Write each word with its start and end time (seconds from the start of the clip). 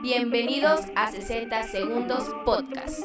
Bienvenidos 0.00 0.82
a 0.94 1.10
60 1.10 1.64
Segundos 1.64 2.22
Podcast. 2.44 3.04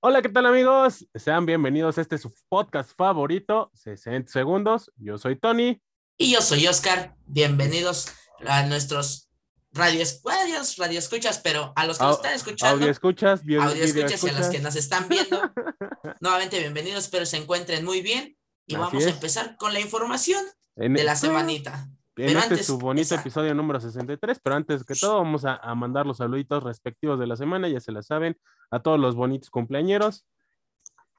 Hola, 0.00 0.22
¿qué 0.22 0.28
tal 0.28 0.46
amigos? 0.46 1.04
Sean 1.16 1.46
bienvenidos 1.46 1.98
a 1.98 2.02
este 2.02 2.16
su 2.16 2.32
podcast 2.48 2.92
favorito, 2.96 3.72
60 3.74 4.30
Segundos. 4.30 4.92
Yo 4.96 5.18
soy 5.18 5.34
Tony. 5.34 5.82
Y 6.16 6.32
yo 6.32 6.42
soy 6.42 6.68
Oscar. 6.68 7.16
Bienvenidos 7.26 8.06
a 8.46 8.62
nuestros 8.66 9.30
radios, 9.72 10.20
radios, 10.24 10.76
radio 10.76 11.00
escuchas, 11.00 11.40
pero 11.40 11.72
a 11.74 11.86
los 11.86 11.98
que 11.98 12.04
nos 12.04 12.16
están 12.16 12.34
escuchando. 12.34 12.76
Audio 12.76 12.90
escuchas, 12.92 13.40
audio 13.40 13.84
escuchas 13.84 14.22
y 14.22 14.28
a 14.28 14.38
los 14.38 14.48
que 14.48 14.60
nos 14.60 14.76
están 14.76 15.08
viendo. 15.08 15.40
nuevamente 16.20 16.60
bienvenidos, 16.60 17.04
espero 17.04 17.26
se 17.26 17.36
encuentren 17.36 17.84
muy 17.84 18.00
bien. 18.00 18.36
Y 18.66 18.76
vamos 18.76 19.04
a 19.04 19.10
empezar 19.10 19.56
con 19.56 19.72
la 19.72 19.80
información 19.80 20.44
de 20.76 21.02
la 21.02 21.16
semanita 21.16 21.90
en 22.16 22.36
este 22.36 22.62
su 22.62 22.78
bonito 22.78 23.14
episodio 23.14 23.54
número 23.54 23.80
63, 23.80 24.38
pero 24.42 24.56
antes 24.56 24.84
que 24.84 24.94
todo 24.94 25.16
vamos 25.16 25.44
a, 25.44 25.74
mandar 25.74 26.06
los 26.06 26.18
saluditos 26.18 26.62
respectivos 26.62 27.18
de 27.18 27.26
la 27.26 27.36
semana, 27.36 27.68
ya 27.68 27.80
se 27.80 27.92
la 27.92 28.02
saben, 28.02 28.36
a 28.70 28.82
todos 28.82 28.98
los 28.98 29.14
bonitos 29.14 29.50
cumpleañeros. 29.50 30.26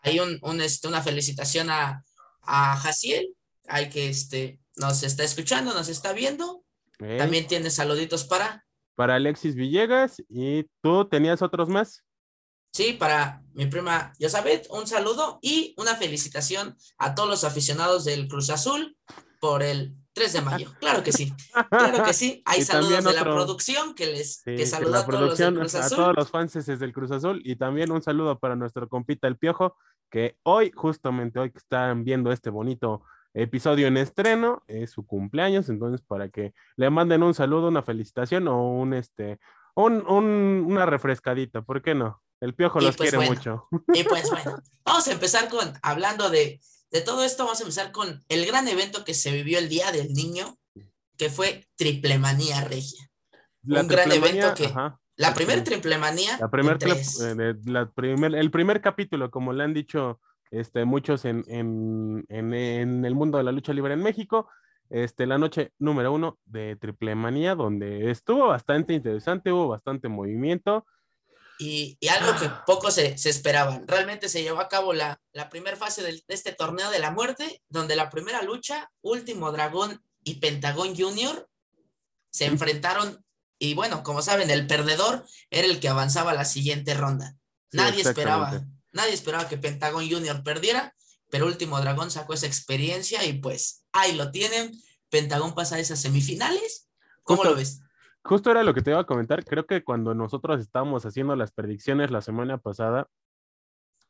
Hay 0.03 0.19
un, 0.19 0.61
este, 0.61 0.87
una 0.87 1.01
felicitación 1.01 1.69
a, 1.69 2.03
a 2.41 2.75
Jaciel, 2.77 3.35
hay 3.67 3.89
que 3.89 4.09
este, 4.09 4.59
nos 4.75 5.03
está 5.03 5.23
escuchando, 5.23 5.73
nos 5.73 5.89
está 5.89 6.13
viendo. 6.13 6.63
También 7.17 7.47
tiene 7.47 7.71
saluditos 7.71 8.25
para... 8.25 8.65
Para 8.95 9.15
Alexis 9.15 9.55
Villegas, 9.55 10.21
¿y 10.29 10.65
tú 10.81 11.07
tenías 11.09 11.41
otros 11.41 11.67
más? 11.67 12.03
Sí, 12.73 12.93
para 12.93 13.43
mi 13.53 13.65
prima 13.65 14.13
Yosabet, 14.19 14.67
un 14.69 14.87
saludo 14.87 15.39
y 15.41 15.73
una 15.77 15.95
felicitación 15.95 16.77
a 16.97 17.15
todos 17.15 17.27
los 17.27 17.43
aficionados 17.43 18.05
del 18.05 18.27
Cruz 18.27 18.49
Azul 18.49 18.95
por 19.39 19.63
el 19.63 19.95
3 20.13 20.33
de 20.33 20.41
mayo, 20.41 20.71
claro 20.79 21.03
que 21.03 21.11
sí, 21.11 21.33
claro 21.69 22.03
que 22.03 22.13
sí. 22.13 22.41
Hay 22.45 22.61
saludos 22.63 23.03
de 23.03 23.13
la 23.13 23.23
producción 23.23 23.95
que 23.95 24.07
les 24.07 24.41
que 24.43 24.65
saluda 24.65 25.01
a 25.01 25.05
todos 25.05 25.21
los 25.21 25.37
del 25.37 25.55
Cruz 25.55 25.75
Azul. 25.75 25.99
A 25.99 26.03
todos 26.03 26.15
los 26.15 26.29
fans 26.29 26.53
desde 26.53 26.85
el 26.85 26.93
Cruz 26.93 27.11
Azul 27.11 27.41
y 27.43 27.55
también 27.55 27.91
un 27.91 28.01
saludo 28.01 28.39
para 28.39 28.55
nuestro 28.55 28.89
compita 28.89 29.27
El 29.27 29.37
Piojo, 29.37 29.77
que 30.09 30.37
hoy, 30.43 30.71
justamente 30.75 31.39
hoy 31.39 31.51
que 31.51 31.59
están 31.59 32.03
viendo 32.03 32.31
este 32.31 32.49
bonito 32.49 33.03
episodio 33.33 33.87
en 33.87 33.97
estreno, 33.97 34.63
es 34.67 34.91
su 34.91 35.05
cumpleaños, 35.05 35.69
entonces 35.69 36.01
para 36.01 36.29
que 36.29 36.53
le 36.75 36.89
manden 36.89 37.23
un 37.23 37.33
saludo, 37.33 37.69
una 37.69 37.81
felicitación 37.81 38.47
o 38.47 38.71
un 38.73 38.93
este, 38.93 39.39
un, 39.75 40.03
una 40.67 40.85
refrescadita, 40.85 41.61
¿por 41.61 41.81
qué 41.81 41.95
no? 41.95 42.21
El 42.39 42.55
Piojo 42.55 42.79
los 42.79 42.97
pues 42.97 43.11
quiere 43.11 43.29
mucho. 43.29 43.67
Y 43.93 44.03
pues 44.03 44.29
bueno, 44.29 44.61
vamos 44.85 45.07
a 45.07 45.11
empezar 45.11 45.47
con 45.47 45.73
hablando 45.83 46.29
de 46.29 46.59
de 46.91 47.01
todo 47.01 47.23
esto 47.23 47.43
vamos 47.43 47.59
a 47.59 47.63
empezar 47.63 47.91
con 47.91 48.23
el 48.29 48.45
gran 48.45 48.67
evento 48.67 49.03
que 49.03 49.13
se 49.13 49.31
vivió 49.31 49.59
el 49.59 49.69
Día 49.69 49.91
del 49.91 50.13
Niño, 50.13 50.57
que 51.17 51.29
fue 51.29 51.65
Triplemanía 51.75 52.61
Regia. 52.61 53.09
un 53.63 53.87
gran 53.87 54.11
evento 54.11 54.53
que... 54.53 54.71
La 55.17 55.35
primera 55.35 55.63
triplemanía. 55.63 56.37
La 56.39 56.49
primer, 56.49 56.77
eh, 56.81 57.53
la 57.65 57.91
primer, 57.91 58.33
el 58.33 58.49
primer 58.49 58.81
capítulo, 58.81 59.29
como 59.29 59.53
le 59.53 59.63
han 59.63 59.73
dicho 59.73 60.19
este, 60.49 60.83
muchos 60.83 61.25
en, 61.25 61.43
en, 61.47 62.25
en, 62.29 63.05
el 63.05 63.13
mundo 63.13 63.37
de 63.37 63.43
la 63.43 63.51
lucha 63.51 63.71
libre 63.71 63.93
en 63.93 64.01
México, 64.01 64.49
este, 64.89 65.27
la 65.27 65.37
noche 65.37 65.73
número 65.77 66.11
uno 66.11 66.39
de 66.45 66.75
Triplemanía, 66.75 67.53
donde 67.53 68.09
estuvo 68.09 68.47
bastante 68.47 68.93
interesante, 68.93 69.51
hubo 69.51 69.67
bastante 69.67 70.09
movimiento 70.09 70.87
y, 71.61 71.97
algo 72.07 72.39
que 72.39 72.45
ah. 72.45 72.63
pocos 72.65 72.95
se, 72.95 73.17
se, 73.17 73.29
esperaban. 73.29 73.87
Realmente 73.87 74.29
se 74.29 74.41
llevó 74.41 74.59
a 74.59 74.67
cabo 74.67 74.93
la, 74.93 75.21
la 75.31 75.49
primera 75.49 75.77
fase 75.77 76.01
de 76.01 76.23
este 76.27 76.53
torneo 76.53 76.89
de 76.89 76.99
la 76.99 77.11
muerte, 77.11 77.61
donde 77.69 77.95
la 77.95 78.09
primera 78.09 78.41
lucha, 78.41 78.91
Último 79.01 79.51
Dragón 79.51 80.03
y 80.23 80.35
Pentagón 80.35 80.95
Junior 80.95 81.47
se 82.31 82.45
enfrentaron 82.45 83.23
y 83.59 83.75
bueno, 83.75 84.01
como 84.01 84.23
saben, 84.23 84.49
el 84.49 84.65
perdedor 84.65 85.23
era 85.51 85.67
el 85.67 85.79
que 85.79 85.87
avanzaba 85.87 86.31
a 86.31 86.33
la 86.33 86.45
siguiente 86.45 86.95
ronda. 86.95 87.37
Nadie 87.71 88.01
esperaba, 88.01 88.65
nadie 88.91 89.13
esperaba 89.13 89.47
que 89.47 89.57
Pentagón 89.57 90.09
Junior 90.09 90.41
perdiera, 90.43 90.95
pero 91.29 91.45
Último 91.45 91.79
Dragón 91.79 92.09
sacó 92.09 92.33
esa 92.33 92.47
experiencia 92.47 93.23
y 93.23 93.33
pues 93.33 93.83
ahí 93.91 94.13
lo 94.13 94.31
tienen. 94.31 94.81
Pentagón 95.09 95.53
pasa 95.53 95.75
a 95.75 95.79
esas 95.79 95.99
semifinales. 95.99 96.87
¿Cómo 97.21 97.43
lo 97.43 97.53
ves? 97.53 97.81
Justo 98.23 98.51
era 98.51 98.63
lo 98.63 98.73
que 98.73 98.81
te 98.81 98.91
iba 98.91 98.99
a 98.99 99.05
comentar. 99.05 99.43
Creo 99.43 99.65
que 99.65 99.83
cuando 99.83 100.13
nosotros 100.13 100.59
estábamos 100.59 101.05
haciendo 101.05 101.35
las 101.35 101.51
predicciones 101.51 102.11
la 102.11 102.21
semana 102.21 102.57
pasada, 102.57 103.07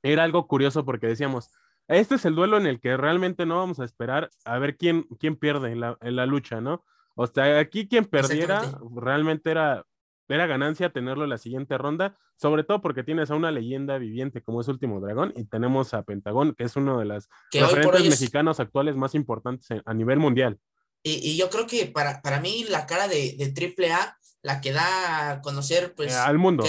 era 0.03 0.23
algo 0.23 0.47
curioso 0.47 0.83
porque 0.83 1.07
decíamos, 1.07 1.51
este 1.87 2.15
es 2.15 2.25
el 2.25 2.35
duelo 2.35 2.57
en 2.57 2.67
el 2.67 2.79
que 2.79 2.97
realmente 2.97 3.45
no 3.45 3.57
vamos 3.57 3.79
a 3.79 3.85
esperar 3.85 4.29
a 4.45 4.59
ver 4.59 4.77
quién, 4.77 5.03
quién 5.19 5.35
pierde 5.35 5.71
en 5.71 5.79
la, 5.79 5.97
en 6.01 6.15
la 6.15 6.25
lucha, 6.25 6.61
¿no? 6.61 6.83
O 7.15 7.27
sea, 7.27 7.59
aquí 7.59 7.87
quien 7.87 8.05
perdiera 8.05 8.61
realmente 8.95 9.51
era, 9.51 9.85
era 10.27 10.47
ganancia 10.47 10.91
tenerlo 10.91 11.25
en 11.25 11.29
la 11.29 11.37
siguiente 11.37 11.77
ronda, 11.77 12.17
sobre 12.35 12.63
todo 12.63 12.81
porque 12.81 13.03
tienes 13.03 13.29
a 13.31 13.35
una 13.35 13.51
leyenda 13.51 13.97
viviente 13.97 14.41
como 14.41 14.61
es 14.61 14.67
Último 14.67 14.99
Dragón 14.99 15.33
y 15.35 15.45
tenemos 15.45 15.93
a 15.93 16.03
Pentagón, 16.03 16.55
que 16.55 16.63
es 16.63 16.75
uno 16.75 16.99
de 16.99 17.05
los 17.05 17.29
referentes 17.51 18.09
mexicanos 18.09 18.59
actuales 18.59 18.95
más 18.95 19.13
importantes 19.13 19.67
a 19.85 19.93
nivel 19.93 20.19
mundial. 20.19 20.59
Y, 21.03 21.35
yo 21.35 21.49
creo 21.49 21.67
que 21.67 21.87
para, 21.87 22.21
para 22.21 22.39
mí 22.39 22.65
la 22.69 22.85
cara 22.85 23.07
de, 23.07 23.35
de 23.37 23.85
AAA, 23.89 24.17
la 24.43 24.61
que 24.61 24.71
da 24.71 25.31
a 25.31 25.41
conocer, 25.41 25.95
pues... 25.95 26.13
Eh, 26.13 26.17
al 26.17 26.37
mundo. 26.37 26.63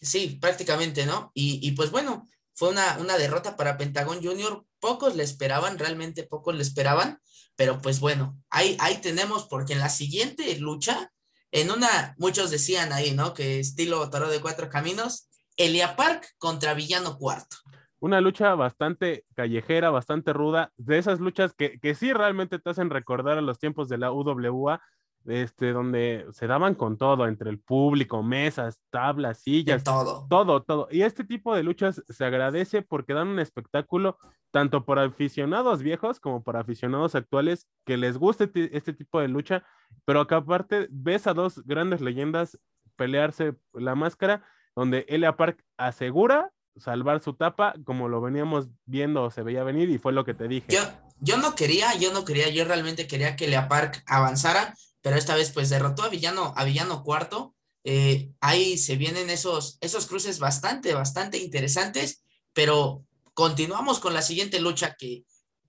sí, 0.00 0.38
prácticamente, 0.40 1.06
¿no? 1.06 1.30
Y, 1.34 1.66
y, 1.66 1.72
pues 1.72 1.90
bueno, 1.90 2.26
fue 2.54 2.68
una, 2.68 2.98
una 2.98 3.16
derrota 3.16 3.56
para 3.56 3.78
Pentagón 3.78 4.22
Junior. 4.22 4.64
Pocos 4.80 5.16
le 5.16 5.22
esperaban, 5.22 5.78
realmente 5.78 6.24
pocos 6.24 6.54
le 6.54 6.62
esperaban, 6.62 7.20
pero 7.56 7.80
pues 7.80 8.00
bueno, 8.00 8.38
ahí, 8.50 8.76
ahí 8.80 8.98
tenemos, 8.98 9.46
porque 9.46 9.72
en 9.72 9.80
la 9.80 9.88
siguiente 9.88 10.56
lucha, 10.58 11.12
en 11.50 11.70
una, 11.70 12.14
muchos 12.18 12.50
decían 12.50 12.92
ahí, 12.92 13.12
¿no? 13.12 13.34
Que 13.34 13.60
estilo 13.60 14.08
Toro 14.10 14.30
de 14.30 14.40
Cuatro 14.40 14.68
Caminos, 14.68 15.28
Elia 15.56 15.96
Park 15.96 16.34
contra 16.38 16.74
Villano 16.74 17.18
Cuarto 17.18 17.56
una 18.02 18.20
lucha 18.20 18.56
bastante 18.56 19.24
callejera, 19.36 19.90
bastante 19.90 20.32
ruda, 20.32 20.72
de 20.76 20.98
esas 20.98 21.20
luchas 21.20 21.54
que, 21.54 21.78
que 21.78 21.94
sí 21.94 22.12
realmente 22.12 22.58
te 22.58 22.68
hacen 22.68 22.90
recordar 22.90 23.38
a 23.38 23.42
los 23.42 23.60
tiempos 23.60 23.88
de 23.88 23.96
la 23.96 24.10
UWA, 24.10 24.82
este, 25.24 25.72
donde 25.72 26.26
se 26.32 26.48
daban 26.48 26.74
con 26.74 26.98
todo, 26.98 27.28
entre 27.28 27.48
el 27.48 27.60
público, 27.60 28.24
mesas, 28.24 28.82
tablas, 28.90 29.38
sillas, 29.38 29.84
todo. 29.84 30.26
todo, 30.28 30.64
todo. 30.64 30.88
Y 30.90 31.02
este 31.02 31.22
tipo 31.22 31.54
de 31.54 31.62
luchas 31.62 32.02
se 32.08 32.24
agradece 32.24 32.82
porque 32.82 33.14
dan 33.14 33.28
un 33.28 33.38
espectáculo 33.38 34.18
tanto 34.50 34.84
para 34.84 35.04
aficionados 35.04 35.84
viejos 35.84 36.18
como 36.18 36.42
para 36.42 36.58
aficionados 36.58 37.14
actuales 37.14 37.68
que 37.86 37.96
les 37.96 38.18
guste 38.18 38.50
este 38.72 38.92
tipo 38.92 39.20
de 39.20 39.28
lucha, 39.28 39.64
pero 40.04 40.26
que 40.26 40.34
aparte 40.34 40.88
ves 40.90 41.28
a 41.28 41.34
dos 41.34 41.64
grandes 41.66 42.00
leyendas 42.00 42.58
pelearse 42.96 43.54
la 43.72 43.94
máscara, 43.94 44.44
donde 44.74 45.06
Elia 45.08 45.36
Park 45.36 45.64
asegura 45.76 46.50
salvar 46.76 47.22
su 47.22 47.34
tapa, 47.34 47.74
como 47.84 48.08
lo 48.08 48.20
veníamos 48.20 48.68
viendo, 48.86 49.30
se 49.30 49.42
veía 49.42 49.64
venir 49.64 49.90
y 49.90 49.98
fue 49.98 50.12
lo 50.12 50.24
que 50.24 50.34
te 50.34 50.48
dije. 50.48 50.66
Yo, 50.68 50.80
yo 51.20 51.36
no 51.36 51.54
quería, 51.54 51.94
yo 51.96 52.12
no 52.12 52.24
quería, 52.24 52.48
yo 52.48 52.64
realmente 52.64 53.06
quería 53.06 53.36
que 53.36 53.48
Lea 53.48 53.68
Park 53.68 54.02
avanzara, 54.06 54.74
pero 55.00 55.16
esta 55.16 55.34
vez 55.34 55.50
pues 55.50 55.70
derrotó 55.70 56.02
a 56.02 56.08
Villano, 56.08 56.52
a 56.56 56.64
Villano 56.64 57.02
cuarto. 57.02 57.54
Eh, 57.84 58.30
ahí 58.40 58.78
se 58.78 58.96
vienen 58.96 59.28
esos, 59.28 59.78
esos 59.80 60.06
cruces 60.06 60.38
bastante, 60.38 60.94
bastante 60.94 61.38
interesantes, 61.38 62.24
pero 62.52 63.04
continuamos 63.34 63.98
con 63.98 64.14
la 64.14 64.22
siguiente 64.22 64.60
lucha 64.60 64.94
que 64.98 65.24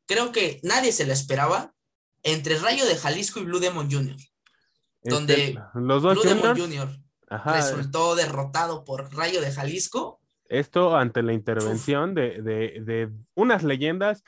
creo 0.05 0.31
que 0.31 0.59
nadie 0.63 0.91
se 0.91 1.05
la 1.05 1.13
esperaba 1.13 1.73
entre 2.21 2.59
Rayo 2.59 2.85
de 2.85 2.97
Jalisco 2.97 3.39
y 3.39 3.45
Blue 3.45 3.59
Demon 3.59 3.91
Jr. 3.91 4.15
Este, 4.15 5.09
donde 5.09 5.59
los 5.73 6.01
dos 6.01 6.13
Blue 6.13 6.23
Demon 6.23 6.57
Jr. 6.57 6.99
resultó 7.45 8.15
derrotado 8.15 8.85
por 8.85 9.13
Rayo 9.13 9.41
de 9.41 9.51
Jalisco 9.51 10.21
esto 10.53 10.95
ante 10.95 11.23
la 11.23 11.33
intervención 11.33 12.13
de, 12.13 12.41
de, 12.41 12.79
de, 12.81 13.09
unas 13.33 13.63
leyendas, 13.63 14.23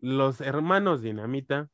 los 0.00 0.40
hermanos 0.40 1.02
Dinamita. 1.02 1.68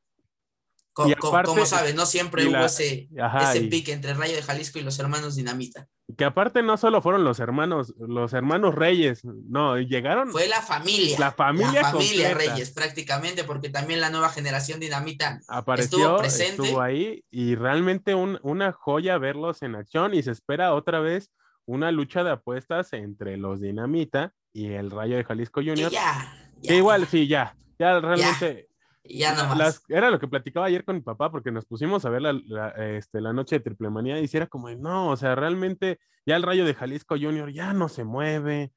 Como, 0.92 1.64
sabes, 1.64 1.94
no 1.94 2.04
siempre 2.04 2.46
hubo 2.46 2.66
ese, 2.66 3.08
ese 3.40 3.60
pique 3.62 3.92
entre 3.92 4.12
Rayo 4.12 4.34
de 4.34 4.42
Jalisco 4.42 4.78
y 4.78 4.82
los 4.82 4.98
hermanos 4.98 5.36
Dinamita. 5.36 5.88
Que 6.18 6.24
aparte 6.26 6.62
no 6.62 6.76
solo 6.76 7.00
fueron 7.00 7.24
los 7.24 7.40
hermanos, 7.40 7.94
los 7.96 8.34
hermanos 8.34 8.74
Reyes, 8.74 9.24
no, 9.24 9.78
llegaron. 9.78 10.30
Fue 10.30 10.48
la 10.48 10.60
familia. 10.60 11.18
La 11.18 11.32
familia. 11.32 11.80
La 11.80 11.90
familia 11.92 12.34
Reyes, 12.34 12.72
prácticamente, 12.72 13.44
porque 13.44 13.70
también 13.70 14.02
la 14.02 14.10
nueva 14.10 14.28
generación 14.28 14.80
Dinamita 14.80 15.40
Apareció, 15.48 15.98
estuvo 15.98 16.18
presente. 16.18 16.62
Estuvo 16.62 16.82
ahí 16.82 17.24
y 17.30 17.54
realmente 17.54 18.14
un, 18.14 18.38
una 18.42 18.72
joya 18.72 19.16
verlos 19.16 19.62
en 19.62 19.76
acción 19.76 20.12
y 20.12 20.22
se 20.22 20.32
espera 20.32 20.74
otra 20.74 21.00
vez 21.00 21.30
una 21.66 21.90
lucha 21.90 22.24
de 22.24 22.30
apuestas 22.30 22.92
entre 22.92 23.36
los 23.36 23.60
Dinamita 23.60 24.34
y 24.52 24.72
el 24.72 24.90
Rayo 24.90 25.16
de 25.16 25.24
Jalisco 25.24 25.60
Junior. 25.60 25.90
Ya, 25.90 26.50
que 26.62 26.76
igual, 26.76 27.06
sí, 27.06 27.26
ya, 27.26 27.56
ya 27.78 28.00
realmente. 28.00 28.68
Ya, 29.04 29.34
ya 29.34 29.54
más. 29.54 29.82
era 29.88 30.10
lo 30.10 30.20
que 30.20 30.28
platicaba 30.28 30.66
ayer 30.66 30.84
con 30.84 30.94
mi 30.94 31.02
papá, 31.02 31.30
porque 31.30 31.50
nos 31.50 31.66
pusimos 31.66 32.04
a 32.04 32.10
ver 32.10 32.22
la, 32.22 32.68
este, 32.96 33.20
la 33.20 33.32
noche 33.32 33.56
de 33.56 33.60
triple 33.64 33.90
manía 33.90 34.20
y 34.20 34.28
era 34.32 34.46
como, 34.46 34.70
no, 34.70 35.08
o 35.08 35.16
sea, 35.16 35.34
realmente 35.34 35.98
ya 36.24 36.36
el 36.36 36.44
Rayo 36.44 36.64
de 36.64 36.74
Jalisco 36.74 37.16
Junior 37.16 37.52
ya 37.52 37.72
no 37.72 37.88
se 37.88 38.04
mueve, 38.04 38.72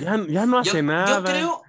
ya, 0.00 0.20
ya 0.28 0.46
no 0.46 0.58
hace 0.58 0.82
nada. 0.82 1.18
Yo 1.18 1.24
creo, 1.24 1.62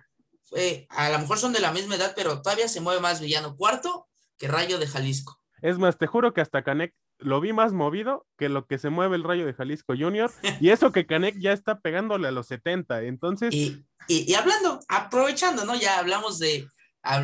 eh, 0.56 0.88
a 0.90 1.10
lo 1.10 1.20
mejor 1.20 1.38
son 1.38 1.54
de 1.54 1.60
la 1.60 1.72
misma 1.72 1.96
edad, 1.96 2.14
pero 2.16 2.42
todavía 2.42 2.68
se 2.68 2.82
mueve 2.82 3.00
más 3.00 3.22
Villano 3.22 3.56
Cuarto 3.56 4.08
que 4.38 4.48
Rayo 4.48 4.80
de 4.80 4.88
Jalisco. 4.88 5.40
Es 5.62 5.78
más, 5.78 5.98
te 5.98 6.08
juro 6.08 6.34
que 6.34 6.42
hasta 6.42 6.64
Canek 6.64 6.96
lo 7.20 7.42
vi 7.42 7.54
más 7.54 7.74
movido 7.74 8.26
que 8.38 8.50
lo 8.50 8.66
que 8.66 8.80
se 8.80 8.90
mueve 8.90 9.16
el 9.16 9.24
Rayo 9.24 9.46
de 9.46 9.54
Jalisco 9.54 9.94
Junior. 9.98 10.32
Y 10.60 10.70
eso 10.70 10.92
que 10.92 11.06
Canek 11.06 11.38
ya 11.40 11.52
está 11.52 11.80
pegándole 11.80 12.28
a 12.28 12.32
los 12.32 12.48
70. 12.48 13.04
Entonces. 13.04 13.54
Y, 13.54 13.86
y, 14.08 14.34
hablando, 14.34 14.80
aprovechando, 14.88 15.66
¿no? 15.66 15.76
Ya 15.76 16.00
hablamos 16.00 16.40
de. 16.40 16.68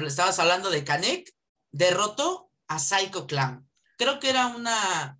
Estabas 0.05 0.39
hablando 0.39 0.69
de 0.69 0.83
Canek, 0.83 1.29
derrotó 1.71 2.49
a 2.67 2.79
Psycho 2.79 3.27
Clown. 3.27 3.69
Creo 3.97 4.19
que 4.19 4.29
era 4.29 4.47
una 4.47 5.17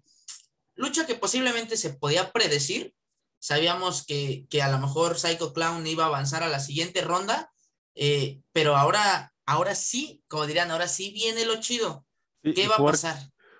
lucha 0.76 1.06
que 1.06 1.16
posiblemente 1.16 1.78
se 1.78 1.92
podía 1.92 2.32
predecir. 2.32 2.94
Sabíamos 3.40 4.06
que, 4.06 4.46
que 4.50 4.62
a 4.62 4.72
lo 4.72 4.80
mejor 4.80 5.20
Psycho 5.20 5.54
Clown 5.54 5.86
iba 5.88 6.06
a 6.06 6.08
avanzar 6.08 6.44
a 6.44 6.50
la 6.50 6.60
siguiente 6.60 7.02
ronda, 7.02 7.52
eh, 7.94 8.42
pero 8.54 8.76
ahora, 8.76 9.34
ahora 9.46 9.76
sí, 9.76 10.24
como 10.28 10.48
dirían, 10.48 10.72
ahora 10.72 10.88
sí 10.88 11.12
viene 11.12 11.46
lo 11.46 11.60
chido. 11.60 12.06
¿Qué 12.42 12.68
va 12.68 12.76
a 12.76 12.84
pasar? 12.84 13.18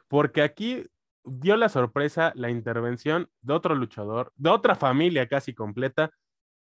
Porque 0.08 0.42
aquí 0.42 0.84
dio 1.26 1.58
la 1.58 1.70
sorpresa 1.70 2.32
la 2.36 2.50
intervención 2.50 3.30
de 3.42 3.54
otro 3.54 3.76
luchador, 3.76 4.32
de 4.36 4.50
otra 4.50 4.76
familia 4.76 5.28
casi 5.28 5.54
completa. 5.54 6.12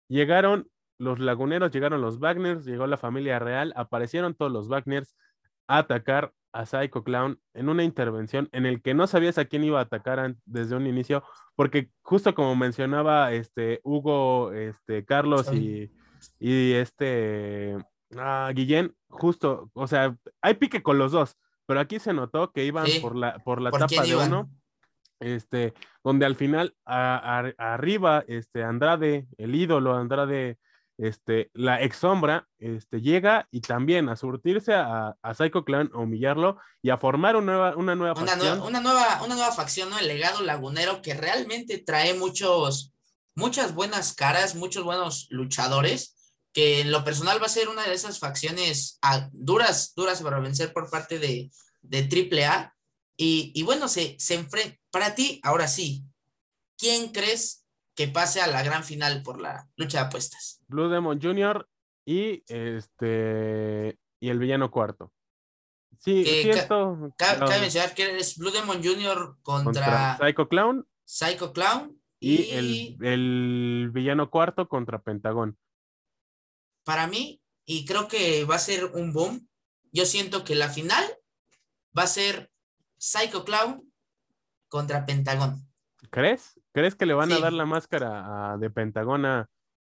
Llegaron 0.09 0.69
los 0.99 1.19
laguneros, 1.19 1.71
llegaron 1.71 2.01
los 2.03 2.19
Wagners, 2.19 2.65
llegó 2.65 2.87
la 2.87 2.97
familia 2.97 3.39
real, 3.39 3.73
aparecieron 3.77 4.35
todos 4.35 4.53
los 4.53 4.69
Wagners 4.69 5.17
a 5.67 5.79
atacar 5.79 6.33
a 6.53 6.67
Psycho 6.67 7.05
Clown 7.05 7.41
en 7.55 7.69
una 7.69 7.85
intervención 7.85 8.49
en 8.53 8.67
el 8.67 8.83
que 8.83 8.95
no 8.95 9.07
sabías 9.07 9.39
a 9.39 9.45
quién 9.45 9.65
iba 9.65 9.79
a 9.79 9.85
atacar 9.85 10.35
desde 10.45 10.77
un 10.77 10.87
inicio, 10.87 11.23
porque 11.55 11.91
justo 12.03 12.35
como 12.35 12.56
mencionaba 12.56 13.33
este 13.33 13.81
Hugo, 13.85 14.53
este 14.53 15.05
Carlos 15.05 15.53
y, 15.53 15.93
y, 16.39 16.73
este 16.73 17.77
ah, 18.17 18.51
Guillén, 18.55 18.95
justo, 19.09 19.71
o 19.75 19.87
sea, 19.87 20.17
hay 20.43 20.55
pique 20.55 20.83
con 20.83 20.99
los 20.99 21.13
dos, 21.13 21.39
pero 21.70 21.78
aquí 21.78 22.00
se 22.00 22.12
notó 22.12 22.50
que 22.50 22.64
iban 22.64 22.84
por 23.00 23.14
la, 23.14 23.38
por 23.44 23.62
la 23.62 23.70
tapa 23.70 24.02
de 24.02 24.17
uno, 24.17 24.50
este, 25.20 25.72
donde 26.02 26.26
al 26.26 26.34
final 26.34 26.75
arriba, 26.84 28.25
este, 28.26 28.64
Andrade, 28.64 29.28
el 29.38 29.55
ídolo 29.55 29.94
Andrade, 29.94 30.58
este, 30.99 31.49
la 31.55 31.81
ex 31.81 31.99
sombra, 31.99 32.49
este, 32.58 33.00
llega 33.00 33.46
y 33.52 33.61
también 33.61 34.08
a 34.08 34.17
surtirse 34.17 34.75
a, 34.75 35.14
a 35.22 35.34
Psycho 35.34 35.64
Clan, 35.64 35.93
a 35.94 35.99
humillarlo 35.99 36.58
y 36.82 36.90
a 36.90 36.96
formar 36.96 37.37
una 37.37 37.52
nueva, 37.52 37.76
una 37.76 37.94
nueva 37.94 38.17
facción. 38.17 38.62
una, 38.62 38.81
nueva, 38.81 39.22
una 39.25 39.37
nueva 39.37 39.52
facción, 39.52 39.90
¿no? 39.90 39.99
El 40.00 40.08
legado 40.08 40.43
lagunero 40.43 41.02
que 41.02 41.14
realmente 41.14 41.78
trae 41.78 42.14
muchos, 42.14 42.93
muchas 43.37 43.76
buenas 43.76 44.12
caras, 44.12 44.56
muchos 44.56 44.82
buenos 44.82 45.28
luchadores 45.31 46.17
que 46.52 46.81
en 46.81 46.91
lo 46.91 47.05
personal 47.05 47.41
va 47.41 47.47
a 47.47 47.50
ser 47.50 47.69
una 47.69 47.87
de 47.87 47.94
esas 47.94 48.19
facciones 48.19 48.99
ah, 49.02 49.29
duras, 49.32 49.93
duras 49.94 50.23
para 50.23 50.41
vencer 50.41 50.73
por 50.73 50.91
parte 50.91 51.19
de, 51.19 51.50
de 51.82 52.08
AAA. 52.44 52.75
Y, 53.17 53.52
y 53.55 53.62
bueno, 53.62 53.88
se, 53.88 54.17
se 54.19 54.35
enfrenta. 54.35 54.79
Para 54.91 55.14
ti, 55.14 55.41
ahora 55.44 55.69
sí, 55.69 56.05
¿quién 56.76 57.12
crees 57.12 57.67
que 57.94 58.08
pase 58.08 58.41
a 58.41 58.47
la 58.47 58.62
gran 58.62 58.82
final 58.82 59.23
por 59.23 59.41
la 59.41 59.69
lucha 59.76 60.00
de 60.00 60.06
apuestas? 60.06 60.61
Blue 60.67 60.88
Demon 60.88 61.20
Jr. 61.20 61.69
y 62.05 62.43
este 62.49 63.99
y 64.20 64.29
el 64.29 64.38
villano 64.38 64.70
cuarto. 64.70 65.12
Sí, 65.99 66.25
cierto. 66.25 67.12
Cabe, 67.17 67.61
mencionar 67.61 67.94
que 67.94 68.17
es 68.17 68.38
Blue 68.38 68.50
Demon 68.50 68.82
Jr. 68.82 69.37
contra, 69.43 70.17
Psycho 70.19 70.49
Clown. 70.49 70.87
Psycho 71.05 71.53
Clown. 71.53 72.00
Y, 72.19 72.50
el, 72.50 72.96
el, 73.03 73.91
villano 73.93 74.31
cuarto 74.31 74.69
contra 74.69 75.00
Pentagón 75.00 75.58
para 76.91 77.07
mí, 77.07 77.41
y 77.65 77.85
creo 77.85 78.09
que 78.09 78.45
va 78.45 78.57
a 78.57 78.59
ser 78.59 78.85
un 78.85 79.13
boom, 79.13 79.49
yo 79.93 80.05
siento 80.05 80.43
que 80.43 80.57
la 80.57 80.69
final 80.69 81.05
va 81.97 82.03
a 82.03 82.09
ser 82.09 82.51
Psycho 82.99 83.45
Clown 83.45 83.89
contra 84.67 85.07
Pentagón. 85.07 85.69
¿Crees? 86.11 86.59
¿Crees 86.73 86.97
que 86.97 87.07
le 87.07 87.15
van 87.15 87.31
a 87.31 87.39
dar 87.39 87.53
la 87.53 87.65
máscara 87.65 88.57
de 88.59 88.71
Pentagón 88.71 89.25
a... 89.25 89.49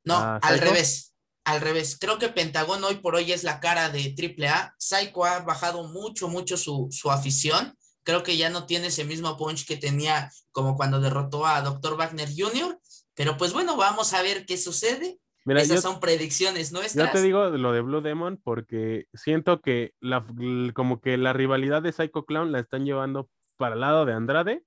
No, 0.04 0.38
al 0.40 0.60
revés. 0.60 1.16
Al 1.42 1.60
revés. 1.60 1.98
Creo 1.98 2.20
que 2.20 2.28
Pentagón 2.28 2.84
hoy 2.84 2.94
por 2.98 3.16
hoy 3.16 3.32
es 3.32 3.42
la 3.42 3.58
cara 3.58 3.90
de 3.90 4.14
AAA. 4.16 4.76
Psycho 4.78 5.24
ha 5.24 5.40
bajado 5.40 5.88
mucho, 5.88 6.28
mucho 6.28 6.56
su, 6.56 6.86
su 6.92 7.10
afición. 7.10 7.76
Creo 8.04 8.22
que 8.22 8.36
ya 8.36 8.50
no 8.50 8.66
tiene 8.66 8.86
ese 8.86 9.04
mismo 9.04 9.36
punch 9.36 9.66
que 9.66 9.76
tenía 9.76 10.30
como 10.52 10.76
cuando 10.76 11.00
derrotó 11.00 11.44
a 11.44 11.60
Dr. 11.60 11.96
Wagner 11.96 12.28
Jr. 12.32 12.78
Pero 13.14 13.36
pues 13.36 13.52
bueno, 13.52 13.76
vamos 13.76 14.12
a 14.12 14.22
ver 14.22 14.46
qué 14.46 14.56
sucede. 14.56 15.18
Esas 15.46 15.82
son 15.82 16.00
predicciones 16.00 16.72
nuestras. 16.72 17.06
Yo 17.06 17.12
te 17.12 17.22
digo 17.22 17.48
lo 17.50 17.72
de 17.72 17.82
Blue 17.82 18.00
Demon 18.00 18.40
porque 18.42 19.06
siento 19.12 19.60
que 19.60 19.94
la, 20.00 20.24
como 20.72 21.00
que 21.00 21.18
la 21.18 21.32
rivalidad 21.32 21.82
de 21.82 21.92
Psycho 21.92 22.24
Clown 22.24 22.50
la 22.50 22.60
están 22.60 22.84
llevando 22.84 23.28
para 23.56 23.74
el 23.74 23.82
lado 23.82 24.06
de 24.06 24.14
Andrade 24.14 24.64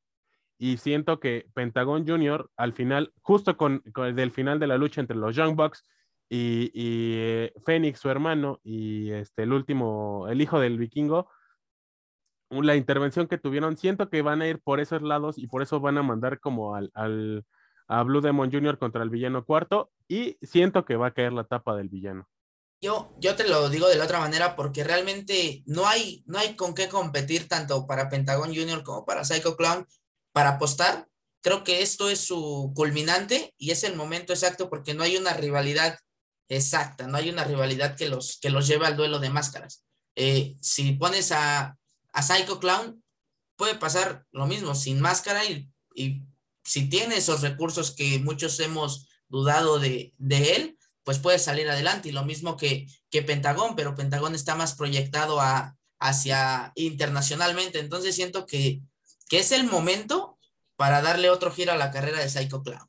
y 0.60 0.78
siento 0.78 1.20
que 1.20 1.48
Pentagon 1.54 2.08
Jr. 2.08 2.50
al 2.58 2.74
final, 2.74 3.14
justo 3.22 3.58
con, 3.58 3.84
el 3.96 4.32
final 4.32 4.60
de 4.60 4.68
la 4.68 4.78
lucha 4.78 5.02
entre 5.02 5.18
los 5.18 5.36
Young 5.36 5.56
Bucks 5.56 5.84
y, 6.30 6.72
y 6.74 7.14
eh, 7.18 7.54
Fénix, 7.66 8.00
su 8.00 8.10
hermano, 8.10 8.60
y 8.64 9.12
este, 9.12 9.44
el 9.44 9.54
último, 9.54 10.28
el 10.28 10.42
hijo 10.42 10.60
del 10.60 10.78
vikingo, 10.78 11.30
la 12.50 12.76
intervención 12.76 13.28
que 13.28 13.38
tuvieron, 13.38 13.78
siento 13.78 14.10
que 14.10 14.22
van 14.22 14.42
a 14.42 14.48
ir 14.48 14.60
por 14.62 14.80
esos 14.80 15.02
lados 15.02 15.38
y 15.38 15.48
por 15.48 15.62
eso 15.62 15.80
van 15.80 15.98
a 15.98 16.04
mandar 16.04 16.40
como 16.40 16.76
al 16.76 16.92
a 17.88 18.04
Blue 18.04 18.22
Demon 18.22 18.52
Jr. 18.52 18.78
contra 18.78 19.04
el 19.04 19.10
villano 19.10 19.46
cuarto 19.46 19.92
y 20.08 20.38
siento 20.42 20.86
que 20.86 20.96
va 20.96 21.08
a 21.08 21.14
caer 21.14 21.34
la 21.34 21.44
tapa 21.44 21.76
del 21.76 21.90
villano. 21.90 22.28
Yo, 22.80 23.16
yo 23.20 23.36
te 23.36 23.48
lo 23.48 23.70
digo 23.70 23.88
de 23.88 23.96
la 23.96 24.06
otra 24.06 24.20
manera 24.20 24.56
porque 24.56 24.84
realmente 24.84 25.64
no 25.66 25.88
hay, 25.88 26.24
no 26.28 26.38
hay 26.38 26.56
con 26.56 26.76
qué 26.76 26.88
competir 26.88 27.48
tanto 27.48 27.88
para 27.88 28.10
Pentagon 28.10 28.54
Jr. 28.54 28.84
como 28.84 29.04
para 29.06 29.26
Psycho 29.26 29.58
Clown 29.58 29.88
para 30.32 30.52
apostar. 30.52 31.08
Creo 31.42 31.64
que 31.64 31.82
esto 31.82 32.10
es 32.10 32.20
su 32.20 32.72
culminante 32.76 33.56
y 33.58 33.72
es 33.72 33.84
el 33.84 33.96
momento 33.96 34.32
exacto 34.32 34.70
porque 34.70 34.94
no 34.94 35.04
hay 35.04 35.18
una 35.18 35.34
rivalidad 35.34 35.98
exacta, 36.50 37.08
no 37.08 37.18
hay 37.18 37.30
una 37.30 37.44
rivalidad 37.44 37.96
que 37.96 38.10
los, 38.10 38.38
que 38.40 38.52
los 38.52 38.68
lleve 38.68 38.86
al 38.86 38.96
duelo 38.96 39.20
de 39.20 39.32
máscaras. 39.32 39.84
Eh, 40.16 40.56
si 40.62 40.94
pones 40.94 41.32
a, 41.32 41.78
a 42.14 42.24
Psycho 42.24 42.60
Clown, 42.60 43.04
puede 43.56 43.76
pasar 43.76 44.26
lo 44.32 44.46
mismo, 44.46 44.76
sin 44.76 45.02
máscara 45.02 45.46
y, 45.46 45.70
y 45.96 46.22
si 46.64 46.90
tiene 46.90 47.18
esos 47.18 47.42
recursos 47.42 47.96
que 47.96 48.20
muchos 48.20 48.60
hemos 48.60 49.08
dudado 49.30 49.80
de, 49.80 50.14
él, 50.20 50.78
pues 51.04 51.20
puede 51.20 51.40
salir 51.40 51.70
adelante. 51.70 52.10
Y 52.10 52.12
lo 52.12 52.26
mismo 52.26 52.58
que, 52.58 52.88
que 53.10 53.22
Pentagón, 53.22 53.76
pero 53.76 53.96
Pentagón 53.96 54.36
está 54.36 54.56
más 54.56 54.76
proyectado 54.76 55.40
a, 55.42 55.76
hacia 56.00 56.72
internacionalmente. 56.76 57.80
Entonces 57.80 58.16
siento 58.16 58.46
que, 58.46 58.82
que 59.30 59.40
es 59.40 59.52
el 59.52 59.66
momento 59.66 60.38
para 60.76 61.02
darle 61.02 61.30
otro 61.30 61.52
giro 61.52 61.72
a 61.72 61.78
la 61.78 61.92
carrera 61.92 62.20
de 62.20 62.30
Psycho 62.30 62.62
Clown. 62.62 62.88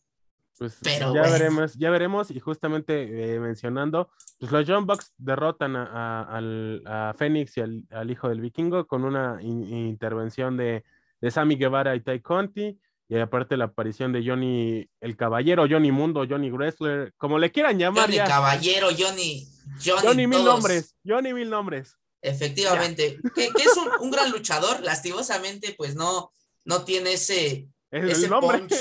Pues 0.58 0.76
Pero 0.82 1.14
ya 1.14 1.22
veremos, 1.22 1.74
ya 1.74 1.88
veremos, 1.88 2.32
y 2.32 2.40
justamente 2.40 3.34
eh, 3.34 3.38
mencionando, 3.38 4.10
pues 4.40 4.50
los 4.50 4.64
John 4.66 4.86
Bucks 4.86 5.12
derrotan 5.16 5.76
a, 5.76 6.36
a, 6.84 7.14
Fénix 7.16 7.56
y 7.56 7.60
al, 7.60 8.10
hijo 8.10 8.28
del 8.28 8.40
vikingo 8.40 8.84
con 8.88 9.04
una 9.04 9.40
intervención 9.40 10.56
de, 10.56 10.84
de 11.20 11.30
Sammy 11.30 11.54
Guevara 11.54 11.94
y 11.94 12.00
Ty 12.00 12.20
Conti. 12.20 12.76
Y 13.08 13.16
aparte 13.18 13.56
la 13.56 13.66
aparición 13.66 14.12
de 14.12 14.22
Johnny 14.24 14.86
el 15.00 15.16
Caballero, 15.16 15.66
Johnny 15.68 15.90
Mundo, 15.90 16.26
Johnny 16.28 16.50
Wrestler, 16.50 17.14
como 17.16 17.38
le 17.38 17.50
quieran 17.50 17.78
llamar. 17.78 18.04
Johnny 18.04 18.18
Caballero, 18.18 18.88
Johnny. 18.96 19.48
Johnny, 19.82 20.26
mil 20.26 20.44
nombres, 20.44 20.94
Johnny 21.06 21.32
mil 21.32 21.48
nombres. 21.48 21.96
Efectivamente, 22.20 23.18
que, 23.34 23.46
es 23.46 23.76
un, 24.00 24.10
gran 24.10 24.30
luchador, 24.30 24.80
lastimosamente, 24.82 25.74
pues 25.76 25.94
no, 25.94 26.32
no 26.64 26.84
tiene 26.84 27.14
ese, 27.14 27.68
ese 27.90 28.28
punch. 28.28 28.74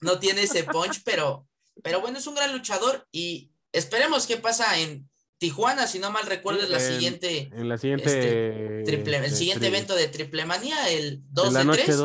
No 0.00 0.18
tiene 0.18 0.42
ese 0.42 0.64
punch, 0.64 1.02
pero, 1.04 1.48
pero 1.82 2.00
bueno, 2.00 2.18
es 2.18 2.26
un 2.26 2.34
gran 2.34 2.52
luchador 2.52 3.06
y 3.10 3.50
esperemos 3.72 4.26
qué 4.26 4.36
pasa 4.36 4.78
en 4.78 5.08
Tijuana, 5.38 5.86
si 5.86 5.98
no 5.98 6.10
mal 6.10 6.26
recuerdo, 6.26 6.60
es 6.60 6.70
la 6.70 6.80
siguiente. 6.80 7.50
En 7.52 7.68
la 7.68 7.76
siguiente. 7.76 8.04
Este, 8.06 8.82
triple, 8.84 9.18
el 9.18 9.24
este, 9.24 9.36
siguiente 9.36 9.66
evento 9.66 9.94
de 9.94 10.08
Triple 10.08 10.46
Manía, 10.46 10.90
el 10.90 11.20
2 11.30 11.54
de, 11.54 11.64
3 11.64 12.00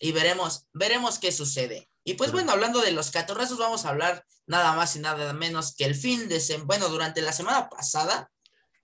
y 0.00 0.12
veremos, 0.12 0.66
veremos 0.72 1.18
qué 1.18 1.30
sucede. 1.30 1.88
Y 2.02 2.14
pues 2.14 2.32
bueno, 2.32 2.52
hablando 2.52 2.80
de 2.80 2.90
los 2.90 3.10
catorrazos, 3.10 3.58
vamos 3.58 3.84
a 3.84 3.90
hablar 3.90 4.24
nada 4.46 4.74
más 4.74 4.96
y 4.96 5.00
nada 5.00 5.32
menos 5.34 5.76
que 5.76 5.84
el 5.84 5.94
fin 5.94 6.28
de 6.28 6.40
semana, 6.40 6.66
bueno, 6.66 6.88
durante 6.88 7.20
la 7.20 7.32
semana 7.32 7.68
pasada 7.68 8.30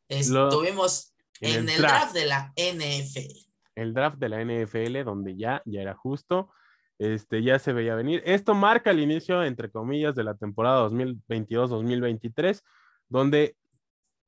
estuvimos 0.08 1.14
en, 1.40 1.68
el, 1.68 1.78
draft. 1.78 2.12
de 2.12 2.26
la 2.26 2.52
NFL. 2.56 3.34
El 3.74 3.94
draft 3.94 4.18
de 4.18 4.28
la 4.28 4.44
NFL, 4.44 5.04
donde 5.04 5.36
ya, 5.36 5.62
ya 5.64 5.80
era 5.80 5.94
justo, 5.94 6.50
este, 6.98 7.42
ya 7.42 7.58
se 7.58 7.72
veía 7.72 7.94
venir. 7.94 8.22
Esto 8.26 8.54
marca 8.54 8.90
el 8.90 9.00
inicio, 9.00 9.42
entre 9.42 9.70
comillas, 9.70 10.14
de 10.14 10.24
la 10.24 10.34
temporada 10.34 10.86
2022-2023, 10.90 12.62
donde 13.08 13.56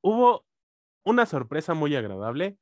hubo 0.01 0.45
una 1.03 1.27
sorpresa 1.27 1.75
muy 1.75 1.95
agradable, 1.95 2.57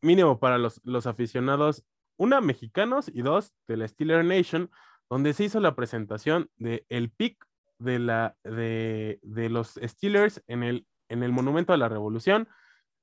mínimo 0.00 0.40
para 0.40 0.56
los, 0.56 0.80
los 0.84 1.06
aficionados 1.06 1.84
una 2.18 2.42
mexicanos 2.42 3.08
y 3.08 3.22
dos 3.22 3.54
de 3.66 3.78
la 3.78 3.88
Steeler 3.88 4.24
Nation, 4.24 4.70
donde 5.08 5.32
se 5.32 5.44
hizo 5.44 5.60
la 5.60 5.74
presentación 5.74 6.50
de 6.56 6.84
el 6.90 7.10
pick 7.10 7.42
de, 7.78 7.98
la, 7.98 8.36
de, 8.44 9.18
los 9.50 9.80
Steelers 9.82 10.42
en 10.46 10.62
el, 10.62 10.86
en 11.08 11.22
el 11.22 11.32
Monumento 11.32 11.72
a 11.72 11.78
la 11.78 11.88
Revolución, 11.88 12.48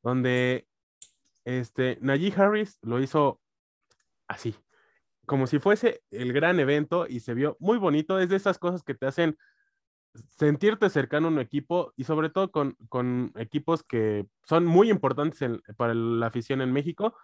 donde 0.03 0.67
este, 1.45 1.97
Najee 2.01 2.33
Harris 2.35 2.77
lo 2.81 2.99
hizo 2.99 3.41
así, 4.27 4.55
como 5.25 5.47
si 5.47 5.59
fuese 5.59 6.03
el 6.11 6.33
gran 6.33 6.59
evento 6.59 7.07
y 7.07 7.21
se 7.21 7.33
vio 7.33 7.57
muy 7.59 7.77
bonito. 7.77 8.19
Es 8.19 8.29
de 8.29 8.35
esas 8.35 8.59
cosas 8.59 8.83
que 8.83 8.93
te 8.93 9.07
hacen 9.07 9.37
sentirte 10.37 10.89
cercano 10.89 11.27
a 11.27 11.31
un 11.31 11.39
equipo 11.39 11.93
y 11.95 12.03
sobre 12.03 12.29
todo 12.29 12.51
con, 12.51 12.77
con 12.89 13.31
equipos 13.35 13.83
que 13.83 14.27
son 14.43 14.65
muy 14.65 14.89
importantes 14.89 15.39
para 15.77 15.93
la 15.93 16.27
afición 16.27 16.61
en 16.61 16.71
México 16.71 17.15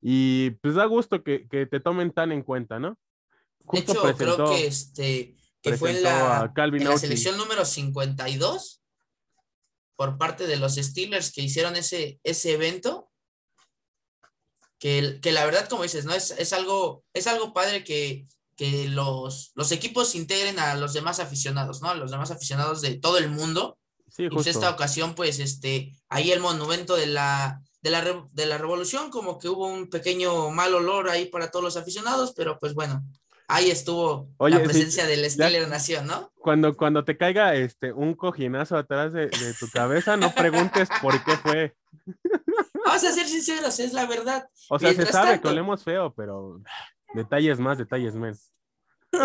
y 0.00 0.50
pues 0.62 0.74
da 0.74 0.84
gusto 0.84 1.22
que, 1.22 1.48
que 1.48 1.66
te 1.66 1.80
tomen 1.80 2.12
tan 2.12 2.32
en 2.32 2.42
cuenta, 2.42 2.78
¿no? 2.78 2.98
de 3.72 3.78
hecho, 3.80 4.02
creo 4.16 4.50
que, 4.50 4.66
este, 4.66 5.36
que 5.60 5.76
fue 5.76 5.90
en 5.90 6.02
la, 6.02 6.52
en 6.56 6.84
la 6.84 6.98
selección 6.98 7.36
número 7.36 7.64
52 7.64 8.82
por 9.96 10.16
parte 10.16 10.46
de 10.46 10.56
los 10.56 10.76
Steelers 10.76 11.32
que 11.32 11.42
hicieron 11.42 11.76
ese, 11.76 12.20
ese 12.22 12.52
evento. 12.52 13.10
Que, 14.78 15.18
que 15.20 15.32
la 15.32 15.44
verdad, 15.44 15.68
como 15.68 15.82
dices, 15.82 16.04
¿no? 16.04 16.14
Es, 16.14 16.30
es, 16.30 16.52
algo, 16.52 17.04
es 17.12 17.26
algo 17.26 17.52
padre 17.52 17.82
que, 17.82 18.28
que 18.54 18.88
los, 18.88 19.50
los 19.56 19.72
equipos 19.72 20.14
integren 20.14 20.60
a 20.60 20.76
los 20.76 20.92
demás 20.92 21.18
aficionados, 21.18 21.82
¿no? 21.82 21.90
A 21.90 21.96
los 21.96 22.12
demás 22.12 22.30
aficionados 22.30 22.80
de 22.80 22.94
todo 22.94 23.18
el 23.18 23.28
mundo. 23.28 23.76
Sí, 24.08 24.24
y 24.24 24.28
pues 24.28 24.46
esta 24.46 24.70
ocasión, 24.70 25.16
pues, 25.16 25.40
este, 25.40 25.92
ahí 26.08 26.30
el 26.30 26.38
monumento 26.40 26.94
de 26.94 27.08
la, 27.08 27.60
de 27.80 27.90
la, 27.90 28.26
de 28.32 28.46
la 28.46 28.58
revolución, 28.58 29.10
como 29.10 29.38
que 29.38 29.48
hubo 29.48 29.66
un 29.66 29.88
pequeño 29.88 30.50
mal 30.50 30.74
olor 30.74 31.08
ahí 31.08 31.26
para 31.26 31.50
todos 31.50 31.64
los 31.64 31.76
aficionados, 31.76 32.32
pero 32.36 32.58
pues 32.58 32.74
bueno, 32.74 33.02
ahí 33.46 33.70
estuvo 33.70 34.28
la 34.40 34.62
presencia 34.62 35.06
del 35.06 35.28
Steeler 35.30 35.68
Nación, 35.68 36.06
¿no? 36.06 36.32
Cuando, 36.36 36.76
cuando 36.76 37.04
te 37.04 37.16
caiga 37.16 37.54
este, 37.54 37.92
un 37.92 38.14
cojinazo 38.14 38.76
atrás 38.76 39.12
de, 39.12 39.26
de 39.28 39.54
tu 39.58 39.68
cabeza, 39.70 40.16
no 40.16 40.34
preguntes 40.34 40.88
por 41.00 41.22
qué 41.24 41.36
fue. 41.36 41.76
Vamos 42.84 43.04
a 43.04 43.12
ser 43.12 43.26
sinceros, 43.26 43.78
es 43.80 43.92
la 43.92 44.06
verdad. 44.06 44.48
O 44.68 44.78
sea, 44.78 44.92
se 44.92 45.06
sabe 45.06 45.40
que 45.40 45.48
olemos 45.48 45.84
feo, 45.84 46.12
pero 46.16 46.60
Detalles 47.14 47.58
más, 47.58 47.78
detalles 47.78 48.14
menos. 48.14 48.52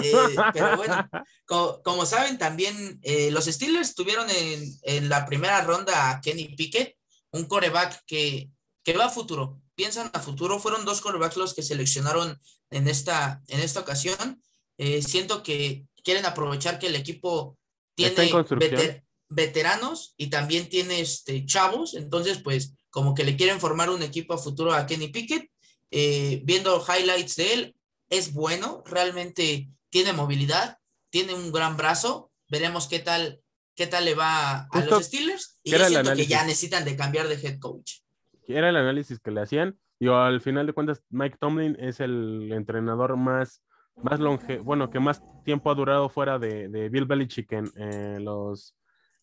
Eh, 0.01 0.13
pero 0.53 0.77
bueno, 0.77 1.09
como, 1.45 2.05
saben, 2.05 2.37
también 2.37 2.99
eh, 3.03 3.31
los 3.31 3.45
Steelers 3.45 3.95
tuvieron 3.95 4.27
en, 4.29 5.09
la 5.09 5.25
primera 5.25 5.61
ronda 5.61 6.09
a 6.09 6.21
Kenny 6.21 6.55
Pickett, 6.55 6.95
un 7.33 7.45
coreback 7.45 8.03
que, 8.05 8.49
que 8.83 8.93
va 8.93 9.05
a 9.05 9.09
futuro. 9.09 9.61
Piensan 9.75 10.09
a 10.13 10.19
futuro. 10.19 10.59
Fueron 10.59 10.85
dos 10.85 11.01
corebacks 11.01 11.37
los 11.37 11.53
que 11.53 11.63
seleccionaron 11.63 12.39
en 12.69 12.87
esta, 12.87 13.41
en 13.47 13.59
esta 13.59 13.81
ocasión. 13.81 14.41
Eh, 14.77 15.01
siento 15.01 15.43
que 15.43 15.85
quieren 16.03 16.25
aprovechar 16.25 16.79
que 16.79 16.87
el 16.87 16.95
equipo 16.95 17.57
tiene 17.95 19.03
veteranos 19.29 20.13
y 20.15 20.27
también 20.27 20.69
tiene 20.69 21.01
este, 21.01 21.45
chavos. 21.45 21.95
Entonces, 21.95 22.39
pues, 22.41 22.75
como 22.89 23.13
que 23.13 23.23
le 23.23 23.35
quieren 23.35 23.59
formar 23.59 23.89
un 23.89 24.03
equipo 24.03 24.33
a 24.33 24.37
futuro 24.37 24.73
a 24.73 24.85
Kenny 24.85 25.09
Pickett 25.09 25.49
eh, 25.95 26.41
viendo 26.43 26.83
highlights 26.83 27.35
de 27.35 27.53
él, 27.53 27.75
es 28.09 28.33
bueno, 28.33 28.83
realmente 28.85 29.69
tiene 29.91 30.11
movilidad, 30.11 30.79
tiene 31.11 31.35
un 31.35 31.51
gran 31.51 31.77
brazo, 31.77 32.31
veremos 32.47 32.87
qué 32.87 32.97
tal, 32.97 33.42
qué 33.75 33.87
tal 33.87 34.05
le 34.05 34.15
va 34.15 34.67
a 34.71 34.85
los 34.85 35.05
Steelers 35.05 35.59
y 35.63 35.71
yo 35.71 35.85
siento 35.85 36.13
que 36.13 36.25
ya 36.25 36.45
necesitan 36.45 36.85
de 36.85 36.95
cambiar 36.95 37.27
de 37.27 37.35
head 37.35 37.59
coach. 37.59 37.99
Era 38.47 38.69
el 38.69 38.75
análisis 38.75 39.19
que 39.19 39.31
le 39.31 39.41
hacían 39.41 39.77
y 39.99 40.07
al 40.07 40.41
final 40.41 40.67
de 40.67 40.73
cuentas 40.73 41.03
Mike 41.09 41.37
Tomlin 41.39 41.77
es 41.79 41.99
el 41.99 42.51
entrenador 42.51 43.17
más 43.17 43.61
más 44.01 44.19
longe, 44.19 44.57
bueno, 44.57 44.89
que 44.89 44.99
más 44.99 45.21
tiempo 45.45 45.69
ha 45.69 45.75
durado 45.75 46.09
fuera 46.09 46.39
de, 46.39 46.67
de 46.67 46.89
Bill 46.89 47.05
Belichick 47.05 47.51
en, 47.51 48.25
los 48.25 48.75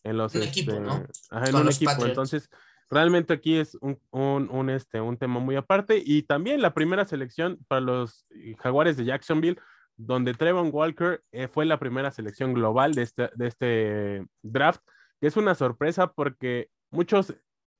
en 0.03 0.17
los 0.17 0.33
equipo, 0.33 0.71
este, 0.71 0.81
¿no? 0.81 1.05
en 1.31 1.55
un 1.55 1.69
equipo. 1.69 2.05
Entonces, 2.05 2.49
Realmente 2.91 3.31
aquí 3.31 3.55
es 3.55 3.77
un, 3.79 4.69
este, 4.69 4.99
un 4.99 5.17
tema 5.17 5.39
muy 5.39 5.55
aparte. 5.55 6.03
Y 6.05 6.23
también 6.23 6.61
la 6.61 6.73
primera 6.73 7.05
selección 7.05 7.57
para 7.69 7.79
los 7.79 8.25
Jaguares 8.59 8.97
de 8.97 9.05
Jacksonville, 9.05 9.57
donde 10.05 10.33
Trevon 10.33 10.69
Walker 10.71 11.23
eh, 11.31 11.47
fue 11.47 11.65
la 11.65 11.79
primera 11.79 12.11
selección 12.11 12.53
global 12.53 12.93
de 12.93 13.03
este, 13.03 13.29
de 13.35 13.47
este 13.47 14.25
draft, 14.41 14.81
que 15.19 15.27
es 15.27 15.37
una 15.37 15.55
sorpresa 15.55 16.11
porque 16.11 16.69
muchos 16.89 17.35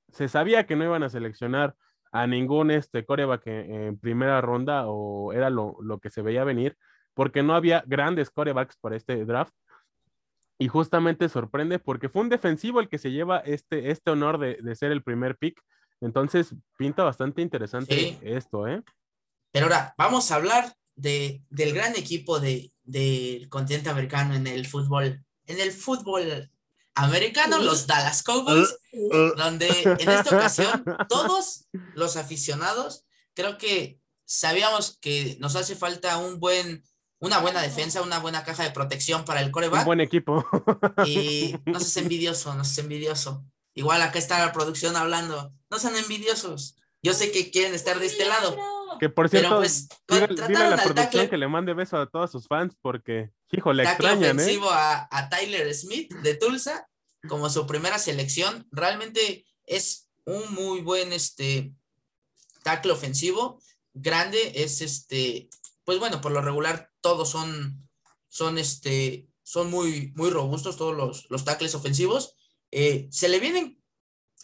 se 0.09 0.27
sabía 0.27 0.65
que 0.65 0.75
no 0.75 0.83
iban 0.83 1.03
a 1.03 1.09
seleccionar 1.09 1.75
a 2.11 2.27
ningún 2.27 2.71
este 2.71 3.05
coreback 3.05 3.47
en, 3.47 3.97
primera 3.97 4.41
ronda 4.41 4.85
o 4.87 5.33
era 5.33 5.49
lo, 5.49 5.77
lo, 5.81 5.99
que 5.99 6.09
se 6.09 6.21
veía 6.21 6.43
venir, 6.43 6.77
porque 7.13 7.41
no 7.41 7.55
había 7.55 7.83
grandes 7.87 8.29
corebacks 8.29 8.77
para 8.77 8.97
este 8.97 9.25
draft. 9.25 9.53
Y 10.59 10.67
justamente 10.67 11.27
sorprende 11.27 11.79
porque 11.79 12.09
fue 12.09 12.21
un 12.21 12.29
defensivo 12.29 12.79
el 12.81 12.89
que 12.89 12.99
se 12.99 13.11
lleva 13.11 13.39
este, 13.39 13.89
este 13.89 14.11
honor 14.11 14.37
de, 14.37 14.75
ser 14.75 14.91
el 14.91 15.01
primer 15.01 15.37
pick. 15.37 15.59
Entonces 16.01 16.53
pinta 16.77 17.03
bastante 17.03 17.41
interesante 17.41 18.19
esto, 18.21 18.67
¿eh? 18.67 18.83
Pero 19.51 19.65
ahora 19.65 19.95
vamos 19.97 20.31
a 20.31 20.35
hablar 20.35 20.73
de, 21.01 21.41
del 21.49 21.73
gran 21.73 21.95
equipo 21.95 22.39
de, 22.39 22.71
del 22.83 23.49
continente 23.49 23.89
americano 23.89 24.35
en 24.35 24.45
el 24.47 24.67
fútbol. 24.67 25.25
En 25.47 25.59
el 25.59 25.71
fútbol 25.71 26.51
americano, 26.93 27.57
los 27.57 27.87
Dallas 27.87 28.21
Cowboys, 28.21 28.75
donde 29.35 29.67
en 29.99 30.09
esta 30.09 30.35
ocasión 30.35 30.83
todos 31.09 31.65
los 31.95 32.17
aficionados, 32.17 33.05
creo 33.33 33.57
que 33.57 33.99
sabíamos 34.25 34.97
que 35.01 35.37
nos 35.39 35.55
hace 35.55 35.75
falta 35.75 36.17
un 36.17 36.39
buen 36.39 36.83
una 37.19 37.37
buena 37.37 37.61
defensa, 37.61 38.01
una 38.01 38.17
buena 38.17 38.43
caja 38.43 38.63
de 38.63 38.71
protección 38.71 39.25
para 39.25 39.41
el 39.41 39.51
coreback. 39.51 39.81
Un 39.81 39.85
buen 39.85 40.01
equipo. 40.01 40.45
Y 41.05 41.55
no 41.65 41.79
seas 41.79 41.97
envidioso, 41.97 42.53
no 42.55 42.65
seas 42.65 42.79
envidioso. 42.79 43.45
Igual 43.75 44.01
acá 44.01 44.17
está 44.17 44.43
la 44.43 44.51
producción 44.51 44.95
hablando. 44.95 45.53
No 45.69 45.77
sean 45.77 45.95
envidiosos. 45.95 46.75
Yo 47.03 47.13
sé 47.13 47.31
que 47.31 47.51
quieren 47.51 47.75
estar 47.75 47.99
de 47.99 48.07
este 48.07 48.25
lado. 48.25 48.57
Que 48.99 49.09
por 49.09 49.29
cierto, 49.29 49.57
pues, 49.57 49.87
dile, 50.07 50.57
a 50.57 50.69
la 50.69 50.83
producción 50.83 51.27
que 51.29 51.37
le 51.37 51.47
mande 51.47 51.73
beso 51.73 51.97
a 51.97 52.09
todos 52.09 52.31
sus 52.31 52.47
fans 52.47 52.75
porque, 52.81 53.31
hijo, 53.51 53.73
le 53.73 53.83
extrañan, 53.83 54.39
¿eh? 54.39 54.43
ofensivo 54.43 54.69
a, 54.69 55.07
a 55.09 55.29
Tyler 55.29 55.73
Smith 55.73 56.13
de 56.15 56.35
Tulsa 56.35 56.87
como 57.27 57.49
su 57.49 57.65
primera 57.67 57.99
selección. 57.99 58.67
Realmente 58.71 59.45
es 59.65 60.09
un 60.25 60.53
muy 60.53 60.81
buen 60.81 61.13
este, 61.13 61.73
tackle 62.63 62.91
ofensivo. 62.91 63.61
Grande, 63.93 64.53
es 64.55 64.81
este, 64.81 65.49
pues 65.83 65.99
bueno, 65.99 66.21
por 66.21 66.31
lo 66.31 66.41
regular 66.41 66.91
todos 67.01 67.29
son, 67.29 67.89
son, 68.29 68.57
este, 68.57 69.27
son 69.43 69.69
muy, 69.69 70.13
muy 70.15 70.29
robustos, 70.29 70.77
todos 70.77 70.95
los, 70.95 71.29
los 71.29 71.43
tackles 71.43 71.75
ofensivos. 71.75 72.35
Eh, 72.71 73.07
se 73.11 73.27
le 73.27 73.39
vienen 73.39 73.81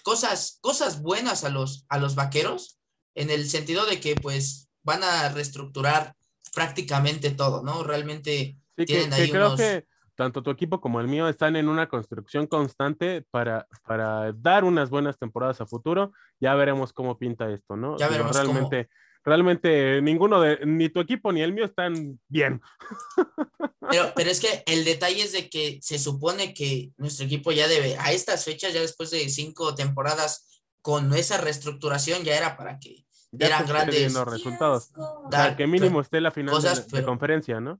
cosas, 0.03 0.57
cosas 0.61 1.01
buenas 1.01 1.43
a 1.43 1.49
los, 1.49 1.85
a 1.89 1.97
los 1.97 2.15
vaqueros, 2.15 2.76
en 3.17 3.29
el 3.29 3.49
sentido 3.49 3.85
de 3.85 3.99
que 3.99 4.15
pues 4.15 4.69
van 4.83 5.03
a 5.03 5.29
reestructurar 5.29 6.15
prácticamente 6.53 7.31
todo, 7.31 7.63
¿no? 7.63 7.83
Realmente 7.83 8.57
tienen 8.75 9.11
ahí 9.11 9.29
creo 9.29 9.55
que 9.55 9.85
tanto 10.15 10.41
tu 10.41 10.49
equipo 10.49 10.81
como 10.81 10.99
el 10.99 11.07
mío 11.07 11.27
están 11.27 11.55
en 11.55 11.67
una 11.67 11.89
construcción 11.89 12.47
constante 12.47 13.23
para, 13.29 13.67
para 13.85 14.31
dar 14.33 14.63
unas 14.63 14.89
buenas 14.89 15.19
temporadas 15.19 15.61
a 15.61 15.67
futuro. 15.67 16.13
Ya 16.39 16.55
veremos 16.55 16.93
cómo 16.93 17.17
pinta 17.17 17.51
esto, 17.51 17.75
¿no? 17.75 17.97
Ya 17.97 18.07
veremos 18.07 18.35
realmente 18.35 18.89
realmente 19.23 20.01
ninguno 20.01 20.39
de, 20.39 20.65
ni 20.65 20.87
tu 20.87 21.01
equipo 21.01 21.33
ni 21.33 21.41
el 21.41 21.51
mío 21.51 21.65
están 21.65 22.19
bien. 22.29 22.61
Pero, 23.89 24.11
pero 24.17 24.29
es 24.29 24.41
que 24.41 24.63
el 24.65 24.83
detalle 24.83 25.23
es 25.23 25.31
de 25.31 25.49
que 25.49 25.79
se 25.81 25.97
supone 25.97 26.53
que 26.53 26.91
nuestro 26.97 27.25
equipo 27.25 27.53
ya 27.53 27.69
debe, 27.69 27.95
a 27.97 28.11
estas 28.11 28.43
fechas, 28.43 28.73
ya 28.73 28.81
después 28.81 29.11
de 29.11 29.29
cinco 29.29 29.75
temporadas, 29.75 30.61
con 30.81 31.13
esa 31.13 31.37
reestructuración, 31.37 32.23
ya 32.23 32.35
era 32.35 32.57
para 32.57 32.79
que 32.79 33.06
ya 33.31 33.47
eran 33.47 33.65
grandes 33.65 34.13
resultados. 34.13 34.91
que 35.57 35.67
mínimo 35.67 36.01
esté 36.01 36.21
la 36.21 36.31
final 36.31 36.61
de, 36.61 37.03
conferencia, 37.03 37.59
¿no? 37.59 37.79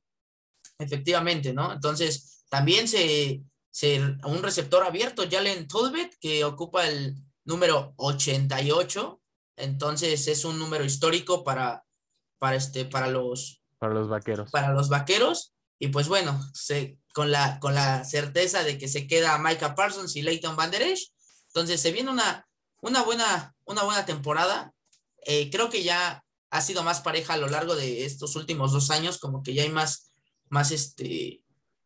Efectivamente, 0.80 1.54
¿no? 1.54 1.74
Entonces, 1.74 2.44
también 2.50 2.88
se, 2.88 3.42
se 3.72 4.00
un 4.26 4.44
receptor 4.44 4.84
abierto, 4.84 5.24
Jalen 5.30 5.68
Tolbert, 5.68 6.14
que 6.20 6.44
ocupa 6.44 6.88
el 6.88 7.16
número 7.46 7.94
88 7.98 9.22
entonces 9.58 10.28
es 10.28 10.46
un 10.46 10.60
número 10.60 10.86
histórico 10.86 11.44
para, 11.44 11.84
para, 12.38 12.56
este, 12.56 12.86
para, 12.86 13.08
los, 13.08 13.64
para 13.80 13.94
los 13.94 14.08
vaqueros. 14.08 14.52
Para 14.52 14.72
los 14.72 14.88
vaqueros. 14.88 15.54
Y 15.80 15.90
pues 15.90 16.08
bueno, 16.08 16.40
se, 16.54 17.00
con, 17.14 17.32
la, 17.32 17.60
con 17.60 17.74
la 17.74 18.06
certeza 18.06 18.64
de 18.64 18.78
que 18.78 18.88
se 18.88 19.08
queda 19.08 19.38
Micah 19.40 19.76
Parsons 19.76 20.16
y 20.16 20.22
Leighton 20.22 20.56
Van 20.56 20.72
Der 20.72 20.84
Esch, 20.84 21.12
entonces 21.48 21.82
se 21.82 21.92
viene 21.92 22.12
una, 22.12 22.48
una, 22.82 23.02
buena, 23.02 23.56
una 23.66 23.84
buena 23.84 24.06
temporada. 24.06 24.74
Eh, 25.30 25.50
creo 25.52 25.70
que 25.70 25.84
ya 25.84 26.24
ha 26.50 26.62
sido 26.62 26.84
más 26.84 27.02
pareja 27.02 27.34
a 27.34 27.38
lo 27.38 27.50
largo 27.50 27.76
de 27.76 28.06
estos 28.06 28.38
últimos 28.38 28.72
dos 28.72 28.90
años, 28.92 29.20
como 29.20 29.44
que 29.44 29.54
ya 29.54 29.64
hay 29.64 29.70
más, 29.70 30.14
más 30.48 30.72
este, 30.72 31.44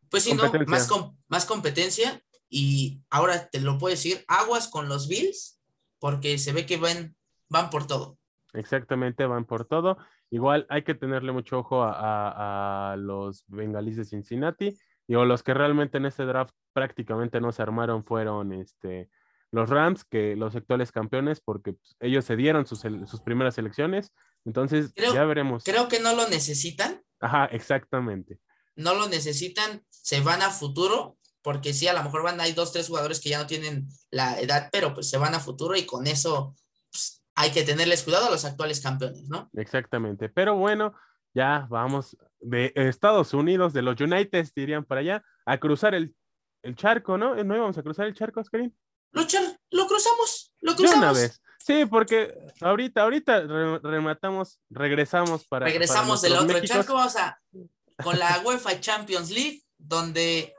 pues 0.08 0.22
sí, 0.22 0.34
¿no? 0.34 0.44
Más, 0.66 0.88
más 1.26 1.44
competencia. 1.44 2.22
Y 2.48 3.02
ahora 3.10 3.48
te 3.48 3.60
lo 3.60 3.78
puedo 3.78 3.90
decir, 3.92 4.24
aguas 4.28 4.68
con 4.68 4.88
los 4.88 5.08
Bills, 5.08 5.60
porque 5.98 6.38
se 6.38 6.52
ve 6.52 6.66
que 6.66 6.76
van, 6.76 7.16
van 7.48 7.68
por 7.68 7.88
todo. 7.88 8.16
Exactamente, 8.52 9.26
van 9.26 9.44
por 9.44 9.64
todo. 9.64 9.98
Igual 10.30 10.66
hay 10.68 10.84
que 10.84 10.94
tenerle 10.94 11.32
mucho 11.32 11.58
ojo 11.58 11.82
a, 11.82 12.94
los 12.96 13.44
bengalíes 13.48 13.96
de 13.96 14.04
Cincinnati. 14.04 14.78
o 15.08 15.24
los 15.24 15.42
que 15.42 15.52
realmente 15.52 15.98
en 15.98 16.06
este 16.06 16.24
draft 16.24 16.54
prácticamente 16.72 17.40
no 17.40 17.50
se 17.50 17.62
armaron 17.62 18.04
fueron 18.04 18.52
este, 18.52 19.10
los 19.52 19.70
Rams, 19.70 20.04
que 20.04 20.34
los 20.34 20.56
actuales 20.56 20.90
campeones, 20.90 21.40
porque 21.40 21.74
pues, 21.74 21.96
ellos 22.00 22.24
se 22.24 22.36
dieron 22.36 22.66
sus, 22.66 22.82
primeras 23.24 23.56
elecciones. 23.58 24.12
Entonces, 24.44 24.92
ya 24.96 25.24
veremos. 25.24 25.62
Creo 25.62 25.88
que 25.88 26.00
no 26.00 26.14
lo 26.16 26.28
necesitan, 26.28 27.02
Ajá, 27.22 27.46
exactamente. 27.46 28.40
No 28.74 28.94
lo 28.94 29.08
necesitan, 29.08 29.84
se 29.88 30.20
van 30.20 30.42
a 30.42 30.50
futuro, 30.50 31.16
porque 31.40 31.72
sí, 31.72 31.86
a 31.86 31.92
lo 31.92 32.02
mejor 32.02 32.24
van, 32.24 32.40
hay 32.40 32.52
dos, 32.52 32.72
tres 32.72 32.88
jugadores 32.88 33.20
que 33.20 33.30
ya 33.30 33.38
no 33.38 33.46
tienen 33.46 33.86
la 34.10 34.40
edad, 34.40 34.68
pero 34.72 34.92
pues 34.92 35.08
se 35.08 35.18
van 35.18 35.34
a 35.34 35.40
futuro 35.40 35.76
y 35.76 35.86
con 35.86 36.08
eso 36.08 36.56
pues, 36.90 37.22
hay 37.36 37.52
que 37.52 37.62
tenerles 37.62 38.02
cuidado 38.02 38.26
a 38.26 38.30
los 38.30 38.44
actuales 38.44 38.80
campeones, 38.80 39.28
¿no? 39.28 39.48
Exactamente. 39.54 40.28
Pero 40.30 40.56
bueno, 40.56 40.94
ya 41.32 41.68
vamos 41.70 42.16
de 42.40 42.72
Estados 42.74 43.34
Unidos, 43.34 43.72
de 43.72 43.82
los 43.82 44.00
United, 44.00 44.48
dirían 44.56 44.84
para 44.84 45.00
allá, 45.02 45.24
a 45.46 45.58
cruzar 45.58 45.94
el, 45.94 46.12
el 46.62 46.74
charco, 46.74 47.18
¿no? 47.18 47.36
¿No 47.44 47.54
íbamos 47.54 47.78
a 47.78 47.82
cruzar 47.84 48.08
el 48.08 48.14
charco, 48.14 48.40
Oscarín? 48.40 48.74
Lo, 49.12 49.22
lo 49.70 49.86
cruzamos, 49.86 50.54
lo 50.60 50.74
De 50.74 50.82
una 50.82 50.90
cruzamos. 50.92 51.18
vez. 51.18 51.40
Sí, 51.64 51.84
porque 51.86 52.34
ahorita, 52.60 53.02
ahorita 53.02 53.40
re- 53.42 53.78
rematamos, 53.78 54.58
regresamos 54.68 55.46
para. 55.46 55.66
Regresamos 55.66 56.20
para 56.22 56.34
del 56.34 56.42
otro 56.44 56.60
charco, 56.66 56.94
vamos 56.94 57.14
a 57.16 57.40
con 58.02 58.18
la 58.18 58.40
UEFA 58.44 58.80
Champions 58.80 59.30
League, 59.30 59.62
donde 59.78 60.54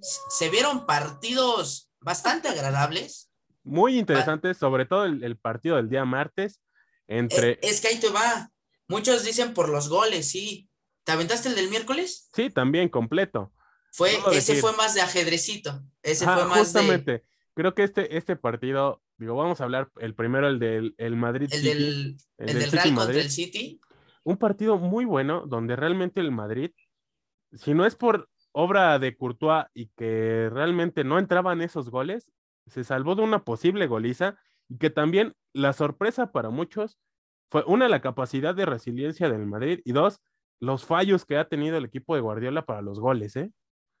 se 0.00 0.48
vieron 0.50 0.86
partidos 0.86 1.90
bastante 2.00 2.48
agradables. 2.48 3.30
Muy 3.64 3.98
interesante, 3.98 4.54
sobre 4.54 4.84
todo 4.86 5.06
el, 5.06 5.24
el 5.24 5.36
partido 5.38 5.76
del 5.76 5.88
día 5.88 6.04
martes 6.04 6.60
entre. 7.08 7.52
Eh, 7.52 7.58
es 7.62 7.80
que 7.80 7.88
ahí 7.88 7.98
te 7.98 8.10
va. 8.10 8.50
Muchos 8.86 9.24
dicen 9.24 9.54
por 9.54 9.68
los 9.70 9.88
goles, 9.88 10.28
sí. 10.30 10.68
¿Te 11.04 11.12
aventaste 11.12 11.48
el 11.48 11.54
del 11.54 11.68
miércoles? 11.68 12.28
Sí, 12.34 12.48
también 12.50 12.88
completo. 12.88 13.52
Fue, 13.92 14.12
Puedo 14.22 14.30
ese 14.30 14.52
decir. 14.52 14.60
fue 14.60 14.72
más 14.76 14.94
de 14.94 15.00
ajedrecito. 15.00 15.82
Ese 16.02 16.24
Ajá, 16.24 16.34
fue 16.34 16.44
más 16.46 16.54
de, 16.58 16.64
justamente. 16.64 17.24
Creo 17.54 17.74
que 17.74 17.84
este, 17.84 18.16
este 18.16 18.36
partido, 18.36 19.02
digo, 19.16 19.36
vamos 19.36 19.60
a 19.60 19.64
hablar 19.64 19.90
el 19.98 20.14
primero, 20.14 20.48
el 20.48 20.58
del 20.58 20.94
el 20.98 21.16
Madrid 21.16 21.48
el 21.52 21.60
City, 21.60 21.68
del, 21.68 22.16
el 22.38 22.48
el 22.48 22.58
del 22.58 22.70
Real 22.70 22.92
contra 22.92 23.04
Madrid. 23.06 23.18
el 23.20 23.30
City. 23.30 23.80
un 24.24 24.36
partido 24.38 24.78
muy 24.78 25.04
bueno 25.04 25.44
donde 25.46 25.76
realmente 25.76 26.20
el 26.20 26.32
Madrid, 26.32 26.72
si 27.52 27.74
no 27.74 27.86
es 27.86 27.96
por 27.96 28.28
obra 28.52 28.98
de 28.98 29.16
Courtois 29.16 29.66
y 29.74 29.88
que 29.96 30.48
realmente 30.52 31.04
no 31.04 31.18
entraban 31.18 31.60
esos 31.62 31.90
goles, 31.90 32.32
se 32.66 32.84
salvó 32.84 33.14
de 33.14 33.22
una 33.22 33.44
posible 33.44 33.86
goliza 33.86 34.38
y 34.68 34.78
que 34.78 34.90
también 34.90 35.34
la 35.52 35.72
sorpresa 35.72 36.32
para 36.32 36.50
muchos 36.50 36.98
fue 37.50 37.64
una 37.66 37.88
la 37.88 38.00
capacidad 38.00 38.54
de 38.54 38.66
resiliencia 38.66 39.28
del 39.28 39.46
Madrid 39.46 39.80
y 39.84 39.92
dos 39.92 40.20
los 40.60 40.84
fallos 40.84 41.24
que 41.26 41.36
ha 41.36 41.48
tenido 41.48 41.76
el 41.76 41.84
equipo 41.84 42.14
de 42.14 42.22
Guardiola 42.22 42.64
para 42.64 42.82
los 42.82 42.98
goles, 43.00 43.36
¿eh? 43.36 43.52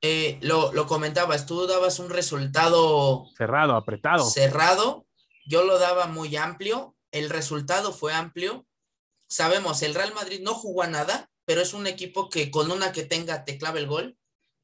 Eh, 0.02 0.38
lo, 0.42 0.72
lo 0.72 0.86
comentabas, 0.86 1.46
tú 1.46 1.66
dabas 1.66 1.98
un 1.98 2.10
resultado 2.10 3.26
Cerrado, 3.36 3.74
apretado. 3.74 4.24
cerrado, 4.28 5.06
yo 5.46 5.64
lo 5.64 5.78
daba 5.78 6.06
muy 6.06 6.36
amplio, 6.36 6.94
el 7.10 7.30
resultado 7.30 7.92
fue 7.92 8.12
amplio. 8.12 8.66
Sabemos, 9.28 9.82
el 9.82 9.94
Real 9.94 10.12
Madrid 10.14 10.40
no 10.42 10.54
jugó 10.54 10.82
a 10.82 10.88
nada, 10.88 11.30
pero 11.46 11.62
es 11.62 11.72
un 11.74 11.86
equipo 11.86 12.28
que 12.28 12.50
con 12.50 12.70
una 12.70 12.92
que 12.92 13.04
tenga 13.04 13.44
te 13.44 13.56
clava 13.58 13.78
el 13.78 13.86
gol. 13.86 14.16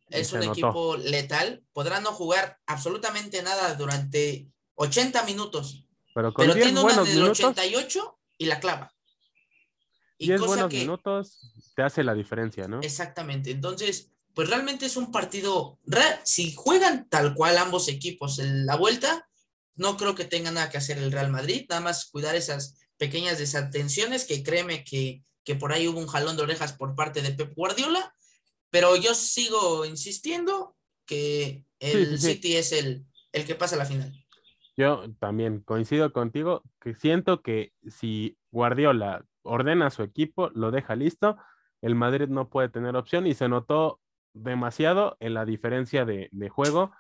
Y 0.09 0.17
Es 0.19 0.33
un 0.33 0.41
notó. 0.41 0.53
equipo 0.53 0.97
letal, 0.97 1.63
podrá 1.73 2.01
no 2.01 2.13
jugar 2.13 2.59
absolutamente 2.67 3.43
nada 3.43 3.75
durante 3.77 4.49
80 4.75 5.23
minutos, 5.25 5.87
Pero 6.15 6.35
con 6.35 6.43
pero 6.45 6.55
10 6.55 6.67
tiene 6.67 6.81
una 6.81 7.03
del 7.03 7.15
minutos, 7.15 7.41
88 7.41 8.19
y 8.39 8.47
la 8.47 8.61
clava. 8.61 8.93
Y 10.19 10.27
10 10.27 10.41
cosa 10.41 10.49
buenos 10.49 10.71
que, 10.71 10.79
minutos 10.79 11.53
te 11.75 11.83
hace 11.83 12.03
la 12.05 12.13
diferencia, 12.15 12.67
¿no? 12.69 12.81
Exactamente. 12.81 13.51
Entonces, 13.53 14.11
pues 14.35 14.49
realmente 14.49 14.87
es 14.87 14.97
un 14.97 15.11
partido. 15.11 15.79
Si 16.25 16.55
juegan 16.55 17.09
tal 17.09 17.35
cual 17.35 17.59
ambos 17.59 17.89
equipos 17.89 18.39
en 18.39 18.67
la 18.67 18.77
vuelta, 18.77 19.29
no 19.75 19.97
creo 19.97 20.15
que 20.15 20.25
tenga 20.25 20.51
nada 20.51 20.71
que 20.71 20.79
hacer 20.79 20.99
el 20.99 21.13
Real 21.13 21.31
Madrid, 21.31 21.67
nada 21.69 21.81
más 21.81 22.11
cuidar 22.11 22.35
esas 22.37 22.77
pequeñas 22.97 23.39
desatenciones 23.39 24.27
que 24.27 24.43
créeme 24.43 24.85
que, 24.85 25.25
que 25.45 25.57
por 25.57 25.73
ahí 25.73 25.89
hubo 25.89 25.99
un 25.99 26.07
jalón 26.07 26.37
de 26.37 26.43
orejas 26.43 26.75
por 26.75 26.95
parte 26.95 27.23
de 27.23 27.33
Pep 27.33 27.55
Guardiola, 27.55 28.15
pero 28.71 28.95
yo 28.97 29.15
sigo 29.15 29.85
insistiendo 29.85 30.77
que 31.07 31.65
el 31.79 32.19
sí, 32.19 32.27
sí. 32.27 32.35
City 32.35 32.57
es 32.57 32.73
el, 32.73 33.07
el 33.33 33.47
que 33.47 33.55
pasa 33.55 33.77
a 33.77 33.79
la 33.79 33.87
final. 33.87 34.13
Yo 34.77 35.05
también 35.19 35.61
coincido 35.61 36.13
contigo 36.13 36.63
que 36.81 36.95
siento 36.95 37.43
que 37.43 37.73
si 37.89 38.37
Guardiola 38.51 39.25
ordena 39.43 39.87
a 39.87 39.91
su 39.91 40.03
equipo, 40.03 40.51
lo 40.51 40.71
deja 40.71 40.95
listo, 40.95 41.37
el 41.81 41.95
Madrid 41.95 42.29
no 42.29 42.49
puede 42.49 42.69
tener 42.69 42.97
opción 42.97 43.27
y 43.27 43.35
se 43.35 43.49
notó 43.49 44.01
demasiado 44.33 45.17
en 45.21 45.35
la 45.35 45.45
diferencia 45.45 46.05
de, 46.05 46.29
de 46.33 46.49
juego, 46.49 46.93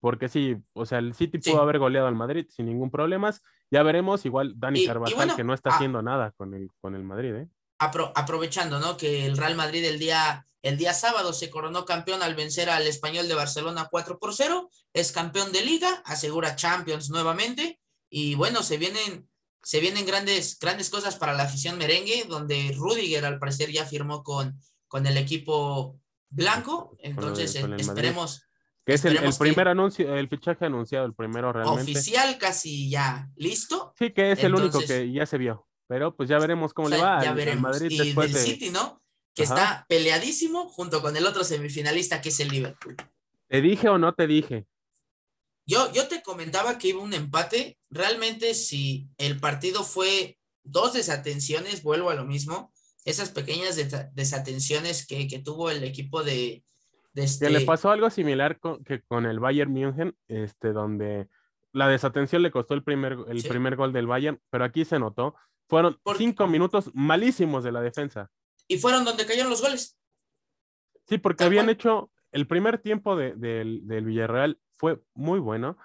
porque 0.00 0.28
sí, 0.28 0.56
o 0.74 0.86
sea, 0.86 0.98
el 0.98 1.14
City 1.14 1.38
Sí. 1.42 1.50
pudo 1.50 1.62
haber 1.62 1.78
goleado 1.78 2.06
al 2.06 2.14
Madrid 2.14 2.46
sin 2.48 2.66
ningún 2.66 2.90
problema. 2.90 3.34
Ya 3.70 3.82
veremos, 3.82 4.24
igual 4.24 4.54
Dani 4.56 4.80
Y- 4.80 4.84
y 4.84 4.86
Carvajal 4.86 5.16
bueno, 5.16 5.36
que 5.36 5.44
no 5.44 5.54
está 5.54 5.70
ah. 5.70 5.74
haciendo 5.74 6.02
nada 6.02 6.32
con 6.36 6.54
el, 6.54 6.68
con 6.80 6.94
el 6.94 7.04
Madrid, 7.04 7.34
¿eh? 7.34 7.48
Apro- 7.80 8.12
aprovechando, 8.14 8.80
¿no? 8.80 8.96
Que 8.96 9.26
el 9.26 9.36
Real 9.36 9.54
Madrid 9.56 9.84
el 9.84 9.98
día, 9.98 10.46
el 10.62 10.76
día 10.78 10.92
sábado 10.94 11.32
se 11.32 11.50
coronó 11.50 11.84
campeón 11.84 12.22
al 12.22 12.34
vencer 12.34 12.70
al 12.70 12.86
español 12.86 13.28
de 13.28 13.34
Barcelona 13.34 13.88
4 13.90 14.18
por 14.18 14.34
0, 14.34 14.70
es 14.92 15.12
campeón 15.12 15.52
de 15.52 15.64
liga, 15.64 16.02
asegura 16.04 16.56
Champions 16.56 17.10
nuevamente, 17.10 17.78
y 18.10 18.34
bueno, 18.36 18.62
se 18.62 18.78
vienen, 18.78 19.28
se 19.62 19.80
vienen 19.80 20.06
grandes, 20.06 20.58
grandes 20.58 20.90
cosas 20.90 21.16
para 21.16 21.34
la 21.34 21.42
afición 21.44 21.76
merengue, 21.78 22.24
donde 22.28 22.72
Rudiger 22.76 23.24
al 23.26 23.38
parecer 23.38 23.70
ya 23.70 23.84
firmó 23.84 24.22
con, 24.24 24.58
con 24.88 25.06
el 25.06 25.16
equipo 25.16 26.00
blanco, 26.30 26.96
entonces 27.00 27.52
con 27.52 27.64
el 27.64 27.70
Madrid. 27.70 27.88
esperemos 27.88 28.42
Que 28.84 28.94
es 28.94 29.04
el, 29.04 29.08
el 29.10 29.14
Esperemos 29.16 29.38
que- 29.38 29.44
primer 29.44 29.68
anuncio, 29.68 30.14
el 30.14 30.28
fichaje 30.28 30.64
anunciado, 30.66 31.04
el 31.06 31.14
primero 31.14 31.52
realmente. 31.52 31.82
oficial 31.92 32.38
casi 32.38 32.88
ya 32.90 33.28
listo. 33.36 33.92
Sí, 33.98 34.10
que 34.12 34.32
es 34.32 34.42
el 34.44 34.54
único 34.54 34.80
que 34.80 35.12
ya 35.12 35.26
se 35.26 35.36
vio, 35.38 35.68
pero 35.86 36.16
pues 36.16 36.28
ya 36.28 36.38
veremos 36.38 36.72
cómo 36.72 36.88
O 36.88 36.90
le 36.90 36.96
va 36.96 37.16
ya 37.16 37.18
al- 37.20 37.28
al 37.28 37.34
veremos. 37.34 37.62
Madrid 37.62 37.90
y 37.90 37.98
después 37.98 38.32
del 38.32 38.42
de... 38.44 38.50
City, 38.50 38.70
¿no? 38.70 39.02
Que 39.34 39.44
Ajá. 39.44 39.54
está 39.54 39.86
peleadísimo 39.88 40.68
junto 40.68 41.00
con 41.02 41.16
el 41.16 41.26
otro 41.26 41.44
semifinalista 41.44 42.20
que 42.20 42.30
es 42.30 42.40
el 42.40 42.48
Liverpool. 42.48 42.96
¿Te 43.46 43.60
dije 43.60 43.88
o 43.88 43.96
no 43.98 44.14
te 44.14 44.26
dije? 44.26 44.66
Yo, 45.66 45.92
yo 45.92 46.08
te 46.08 46.22
comentaba 46.22 46.78
que 46.78 46.88
iba 46.88 47.02
un 47.02 47.12
empate. 47.12 47.78
Realmente, 47.90 48.54
si 48.54 49.08
el 49.18 49.38
partido 49.38 49.84
fue 49.84 50.38
dos 50.64 50.94
desatenciones, 50.94 51.82
vuelvo 51.82 52.08
a 52.10 52.14
lo 52.14 52.24
mismo. 52.24 52.72
Esas 53.04 53.30
pequeñas 53.30 53.76
desa- 53.78 54.10
desatenciones 54.12 55.06
que, 55.06 55.26
que 55.28 55.38
tuvo 55.38 55.70
el 55.70 55.82
equipo 55.84 56.22
de, 56.22 56.62
de 57.12 57.22
Que 57.22 57.22
este. 57.24 57.50
le 57.50 57.60
pasó 57.62 57.90
algo 57.90 58.10
similar 58.10 58.58
con, 58.58 58.82
que 58.84 59.02
con 59.02 59.24
el 59.26 59.40
Bayern 59.40 59.72
München, 59.72 60.16
este, 60.28 60.72
donde 60.72 61.28
la 61.72 61.88
desatención 61.88 62.42
le 62.42 62.50
costó 62.50 62.74
el 62.74 62.82
primer, 62.82 63.16
el 63.28 63.40
Sí. 63.42 63.48
primer 63.48 63.76
gol 63.76 63.92
del 63.92 64.06
Bayern, 64.06 64.40
pero 64.50 64.64
aquí 64.64 64.84
se 64.84 64.98
notó. 64.98 65.34
Fueron 65.68 65.98
Porque- 66.02 66.18
cinco 66.18 66.46
minutos 66.46 66.90
malísimos 66.94 67.62
de 67.64 67.72
la 67.72 67.80
defensa. 67.80 68.30
Y 68.66 68.78
fueron 68.78 69.04
donde 69.04 69.26
cayeron 69.26 69.50
los 69.50 69.62
goles. 69.62 69.98
Sí, 71.06 71.18
porque 71.18 71.44
habían 71.44 71.66
cual. 71.66 71.74
hecho 71.74 72.10
el 72.32 72.46
primer 72.46 72.78
tiempo 72.78 73.16
de- 73.16 73.34
del, 73.34 73.86
del 73.86 74.04
Villarreal 74.04 74.58
fue 74.76 75.00
muy 75.14 75.38
bueno. 75.40 75.78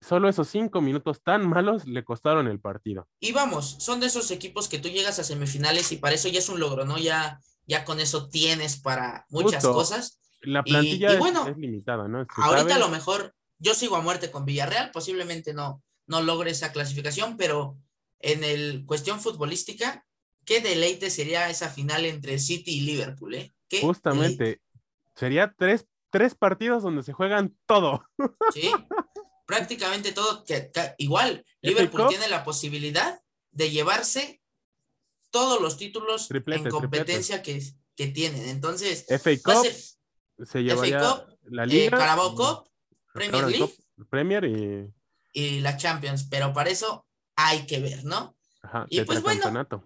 Solo 0.00 0.28
esos 0.28 0.48
cinco 0.48 0.80
minutos 0.80 1.22
tan 1.22 1.46
malos 1.48 1.86
le 1.86 2.04
costaron 2.04 2.48
el 2.48 2.58
partido. 2.58 3.06
Y 3.20 3.32
vamos, 3.32 3.76
son 3.80 4.00
de 4.00 4.06
esos 4.06 4.30
equipos 4.30 4.68
que 4.68 4.78
tú 4.78 4.88
llegas 4.88 5.18
a 5.18 5.24
semifinales 5.24 5.92
y 5.92 5.98
para 5.98 6.14
eso 6.14 6.28
ya 6.28 6.38
es 6.38 6.48
un 6.48 6.58
logro, 6.58 6.86
¿no? 6.86 6.98
Ya, 6.98 7.38
ya 7.66 7.84
con 7.84 8.00
eso 8.00 8.28
tienes 8.28 8.80
para 8.80 9.26
muchas 9.28 9.62
Justo. 9.62 9.74
cosas. 9.74 10.20
La 10.40 10.62
plantilla 10.62 11.10
y 11.10 11.14
es- 11.14 11.18
bueno, 11.18 11.46
es, 11.46 11.56
limitada, 11.58 12.08
¿no? 12.08 12.26
Ahorita 12.36 12.76
a 12.76 12.78
lo 12.78 12.88
mejor 12.88 13.34
yo 13.58 13.74
sigo 13.74 13.96
a 13.96 14.00
muerte 14.00 14.30
con 14.30 14.46
Villarreal, 14.46 14.90
posiblemente 14.90 15.52
no, 15.52 15.82
no 16.06 16.22
logre 16.22 16.50
esa 16.50 16.72
clasificación, 16.72 17.36
pero 17.36 17.76
en 18.20 18.42
el 18.42 18.86
cuestión 18.86 19.20
futbolística, 19.20 20.06
qué 20.46 20.60
deleite 20.60 21.10
sería 21.10 21.50
esa 21.50 21.68
final 21.68 22.06
entre 22.06 22.38
City 22.38 22.78
y 22.78 22.80
Liverpool, 22.80 23.34
¿eh? 23.34 23.52
Qué 23.68 23.76
deleite, 23.76 23.86
Justamente, 23.86 24.60
sería 25.14 25.54
tres, 25.56 25.86
tres 26.08 26.34
partidos 26.34 26.82
donde 26.82 27.02
se 27.02 27.12
juegan 27.12 27.54
todo. 27.66 28.04
¿sí? 28.54 28.62
Prácticamente 29.50 30.12
todo, 30.12 30.44
que, 30.44 30.70
que- 30.70 30.94
igual, 30.98 31.44
Liverpool 31.60 32.08
tiene 32.08 32.28
la 32.28 32.44
posibilidad 32.44 33.20
de 33.50 33.70
llevarse 33.70 34.40
todos 35.30 35.60
los 35.60 35.76
títulos 35.76 36.28
Triplete, 36.28 36.62
en 36.64 36.70
competencia 36.70 37.42
que, 37.42 37.60
que 37.96 38.06
tienen. 38.08 38.48
Entonces, 38.48 39.06
FA 39.08 39.30
Cup 39.42 39.62
ser 39.64 39.76
se 40.46 40.62
llevaría 40.62 41.00
Cup, 41.00 41.36
la 41.50 41.64
eh, 41.64 41.66
Liga, 41.66 41.98
Carabao 41.98 42.32
y- 42.32 42.36
Cup, 42.36 42.70
Premier 43.12 43.44
League 43.48 43.58
Cup, 43.58 44.06
Premier 44.08 44.44
y 44.44 44.88
y 45.32 45.60
la 45.60 45.76
Champions, 45.76 46.26
pero 46.30 46.52
para 46.52 46.70
eso 46.70 47.06
hay 47.36 47.66
que 47.66 47.80
ver, 47.80 48.04
¿no? 48.04 48.36
ajá, 48.62 48.86
Y 48.88 49.02
pues 49.02 49.20
bueno. 49.22 49.76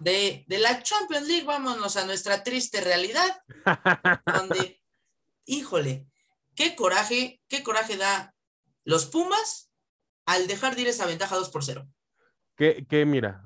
de, 0.00 0.44
de 0.48 0.58
la 0.58 0.82
Champions 0.82 1.26
League, 1.28 1.44
vámonos 1.44 1.96
a 1.96 2.04
nuestra 2.04 2.42
triste 2.42 2.80
realidad, 2.80 3.42
donde, 4.26 4.80
híjole, 5.46 6.06
qué 6.54 6.74
coraje, 6.76 7.40
qué 7.48 7.62
coraje 7.62 7.96
da 7.96 8.33
los 8.84 9.06
Pumas 9.06 9.70
al 10.26 10.46
dejar 10.46 10.74
de 10.76 10.82
ir 10.82 10.88
esa 10.88 11.06
ventaja 11.06 11.36
2 11.36 11.50
por 11.50 11.64
0. 11.64 11.86
que, 12.56 12.86
que 12.88 13.04
mira, 13.04 13.42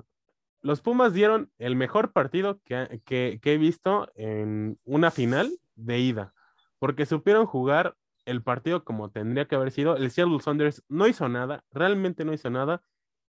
los 0.61 0.81
Pumas 0.81 1.13
dieron 1.13 1.51
el 1.57 1.75
mejor 1.75 2.11
partido 2.11 2.61
que, 2.63 3.01
que- 3.05 3.39
que 3.41 3.53
he 3.53 3.57
visto 3.57 4.11
en 4.15 4.79
una 4.83 5.09
final 5.11 5.51
de 5.75 5.99
ida, 5.99 6.33
porque 6.79 7.05
supieron 7.05 7.45
jugar 7.45 7.95
el 8.25 8.43
partido 8.43 8.83
como 8.83 9.09
tendría 9.09 9.47
que 9.47 9.55
haber 9.55 9.71
sido. 9.71 9.95
El 9.95 10.11
Seattle 10.11 10.39
Saunders 10.41 10.83
no 10.89 11.07
hizo 11.07 11.27
nada, 11.29 11.63
realmente 11.71 12.23
no 12.25 12.33
hizo 12.33 12.49
nada, 12.49 12.83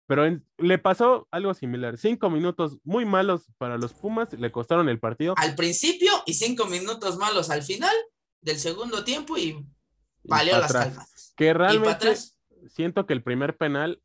Pero 0.06 0.24
en- 0.24 0.42
le 0.56 0.78
pasó 0.78 1.28
algo 1.30 1.52
similar. 1.52 1.98
Cinco 1.98 2.30
minutos 2.30 2.78
muy 2.82 3.04
malos 3.04 3.44
para 3.58 3.76
los 3.76 3.92
Pumas, 3.92 4.32
le 4.32 4.50
costaron 4.50 4.88
el 4.88 4.98
partido. 4.98 5.34
Al 5.36 5.54
principio 5.54 6.10
y 6.24 6.32
cinco 6.32 6.64
minutos 6.64 7.18
malos 7.18 7.50
al 7.50 7.62
final 7.62 7.94
del 8.40 8.58
segundo 8.58 9.04
tiempo 9.04 9.36
y 9.36 9.42
y 9.50 9.66
valió 10.28 10.58
las 10.58 10.70
atrás. 10.70 10.84
calmas. 10.88 11.32
Que 11.36 11.54
realmente 11.54 12.14
siento 12.74 13.06
que 13.06 13.12
el 13.14 13.22
primer 13.22 13.56
penal 13.56 14.02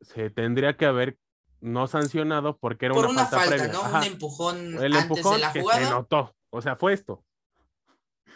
se 0.00 0.30
tendría 0.30 0.76
que 0.76 0.86
haber 0.86 1.18
no 1.60 1.86
sancionado 1.86 2.58
porque 2.58 2.86
era 2.86 2.94
por 2.94 3.06
una, 3.06 3.22
una 3.22 3.26
falta, 3.26 3.46
previa. 3.56 3.72
¿no? 3.72 3.80
Ajá. 3.82 3.98
Un 3.98 4.04
empujón 4.04 4.56
El 4.84 4.92
antes 4.96 5.02
empujón 5.02 5.34
de 5.34 5.40
la 5.40 5.52
que 5.52 5.58
se 5.58 5.62
jugada. 5.62 5.90
notó. 5.90 6.36
O 6.50 6.60
sea, 6.62 6.76
fue 6.76 6.92
esto. 6.92 7.24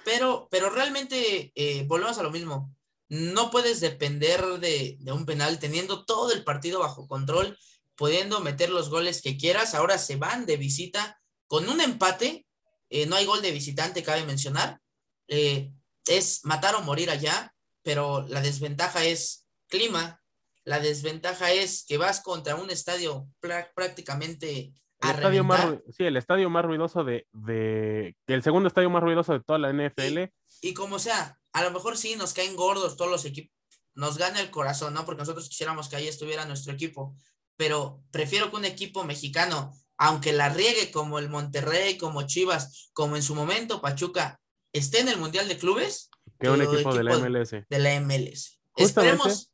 Pero, 0.04 0.48
pero 0.50 0.70
realmente 0.70 1.52
eh, 1.54 1.84
volvemos 1.86 2.18
a 2.18 2.22
lo 2.22 2.30
mismo. 2.30 2.74
No 3.10 3.50
puedes 3.50 3.80
depender 3.80 4.42
de, 4.60 4.96
de 5.00 5.12
un 5.12 5.26
penal 5.26 5.58
teniendo 5.58 6.04
todo 6.04 6.32
el 6.32 6.44
partido 6.44 6.80
bajo 6.80 7.06
control, 7.06 7.58
pudiendo 7.96 8.40
meter 8.40 8.70
los 8.70 8.90
goles 8.90 9.22
que 9.22 9.36
quieras. 9.36 9.74
Ahora 9.74 9.98
se 9.98 10.16
van 10.16 10.46
de 10.46 10.56
visita 10.56 11.20
con 11.46 11.68
un 11.68 11.80
empate. 11.80 12.46
eh, 12.90 13.06
no 13.06 13.16
hay 13.16 13.26
gol 13.26 13.42
de 13.42 13.50
visitante, 13.52 14.02
cabe 14.02 14.24
mencionar. 14.24 14.80
eh, 15.28 15.72
es 16.08 16.44
matar 16.44 16.74
o 16.74 16.82
morir 16.82 17.10
allá, 17.10 17.52
pero 17.82 18.24
la 18.28 18.40
desventaja 18.40 19.04
es 19.04 19.46
clima. 19.68 20.20
La 20.64 20.80
desventaja 20.80 21.52
es 21.52 21.84
que 21.86 21.96
vas 21.96 22.20
contra 22.20 22.56
un 22.56 22.70
estadio 22.70 23.26
prá- 23.40 23.70
prácticamente 23.74 24.72
El 25.00 25.10
estadio 25.10 25.44
más, 25.44 25.76
sí, 25.96 26.04
el 26.04 26.16
estadio 26.16 26.50
más 26.50 26.64
ruidoso 26.64 27.04
de, 27.04 27.26
de, 27.32 28.16
el 28.26 28.42
segundo 28.42 28.68
estadio 28.68 28.90
más 28.90 29.02
ruidoso 29.02 29.32
de 29.32 29.40
toda 29.40 29.58
la 29.58 29.70
NFL. 29.72 30.30
Y 30.60 30.74
como 30.74 30.98
sea, 30.98 31.38
a 31.52 31.62
lo 31.62 31.70
mejor 31.70 31.96
sí 31.96 32.16
nos 32.16 32.34
caen 32.34 32.56
gordos 32.56 32.96
todos 32.96 33.10
los 33.10 33.24
equipos, 33.24 33.54
nos 33.94 34.18
gana 34.18 34.40
el 34.40 34.50
corazón, 34.50 34.92
¿no? 34.94 35.04
Porque 35.06 35.20
nosotros 35.20 35.48
quisiéramos 35.48 35.88
que 35.88 35.96
ahí 35.96 36.08
estuviera 36.08 36.44
nuestro 36.44 36.72
equipo, 36.72 37.14
pero 37.56 38.02
prefiero 38.10 38.50
que 38.50 38.56
un 38.56 38.64
equipo 38.64 39.04
mexicano, 39.04 39.72
aunque 39.96 40.32
la 40.32 40.48
riegue 40.50 40.90
como 40.90 41.18
el 41.18 41.28
Monterrey, 41.28 41.96
como 41.96 42.26
Chivas, 42.26 42.90
como 42.92 43.16
en 43.16 43.22
su 43.22 43.34
momento 43.34 43.80
Pachuca, 43.80 44.38
esté 44.72 45.00
en 45.00 45.08
el 45.08 45.18
Mundial 45.18 45.48
de 45.48 45.58
Clubes 45.58 46.10
que 46.38 46.48
un 46.48 46.62
equipo 46.62 46.94
de 46.94 47.04
la 47.04 47.18
MLS. 47.18 47.50
de 47.50 47.78
la 47.78 48.00
MLS. 48.00 48.60
Justamente. 48.72 49.16
Esperemos, 49.16 49.52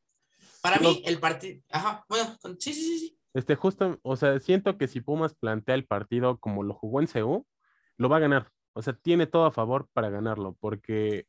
para 0.60 0.78
mí, 0.78 1.02
el 1.06 1.18
partido, 1.18 1.62
ajá, 1.70 2.04
bueno, 2.08 2.38
sí, 2.58 2.74
sí, 2.74 2.82
sí, 2.82 2.98
sí. 2.98 3.18
Este, 3.34 3.56
justo, 3.56 3.98
o 4.02 4.16
sea, 4.16 4.38
siento 4.38 4.78
que 4.78 4.86
si 4.86 5.00
Pumas 5.00 5.34
plantea 5.34 5.74
el 5.74 5.86
partido 5.86 6.38
como 6.38 6.62
lo 6.62 6.74
jugó 6.74 7.00
en 7.00 7.08
CU, 7.08 7.46
lo 7.96 8.08
va 8.08 8.18
a 8.18 8.20
ganar. 8.20 8.50
O 8.74 8.82
sea, 8.82 8.92
tiene 8.94 9.26
todo 9.26 9.46
a 9.46 9.52
favor 9.52 9.88
para 9.92 10.10
ganarlo, 10.10 10.56
porque, 10.60 11.26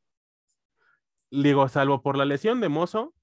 digo, 1.31 1.67
salvo 1.67 2.01
por 2.01 2.17
la 2.17 2.25
lesión 2.25 2.61
de 2.61 2.69
Mozo, 2.69 3.13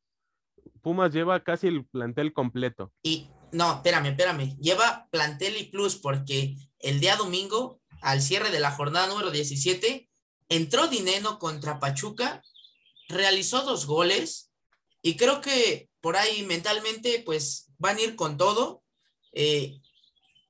Pumas 0.81 1.13
lleva 1.13 1.45
casi 1.45 1.69
el 1.69 1.87
plantel 1.87 2.33
completo. 2.33 2.93
Y 3.03 3.31
no, 3.53 3.75
espérame, 3.75 4.07
espérame. 4.07 4.57
Lleva 4.59 5.09
plantel 5.11 5.57
y 5.57 5.65
plus 5.65 5.97
porque 5.97 6.57
el 6.79 7.01
día 7.01 7.17
domingo, 7.17 7.81
al 8.01 8.21
cierre 8.21 8.51
de 8.51 8.61
la 8.61 8.73
jornada 8.73 9.07
número 9.07 9.31
17, 9.31 10.09
entró 10.49 10.89
Dineno 10.89 11.39
contra 11.39 11.79
Pachuca, 11.81 12.43
realizó 13.09 13.63
dos 13.63 13.87
goles 13.87 14.51
y 15.03 15.17
creo 15.17 15.41
que 15.41 15.89
por 16.01 16.17
ahí 16.17 16.45
mentalmente 16.47 17.23
pues 17.25 17.71
van 17.79 17.97
a 17.97 18.01
ir 18.03 18.17
con 18.17 18.37
todo. 18.37 18.83
Eh, 19.33 19.81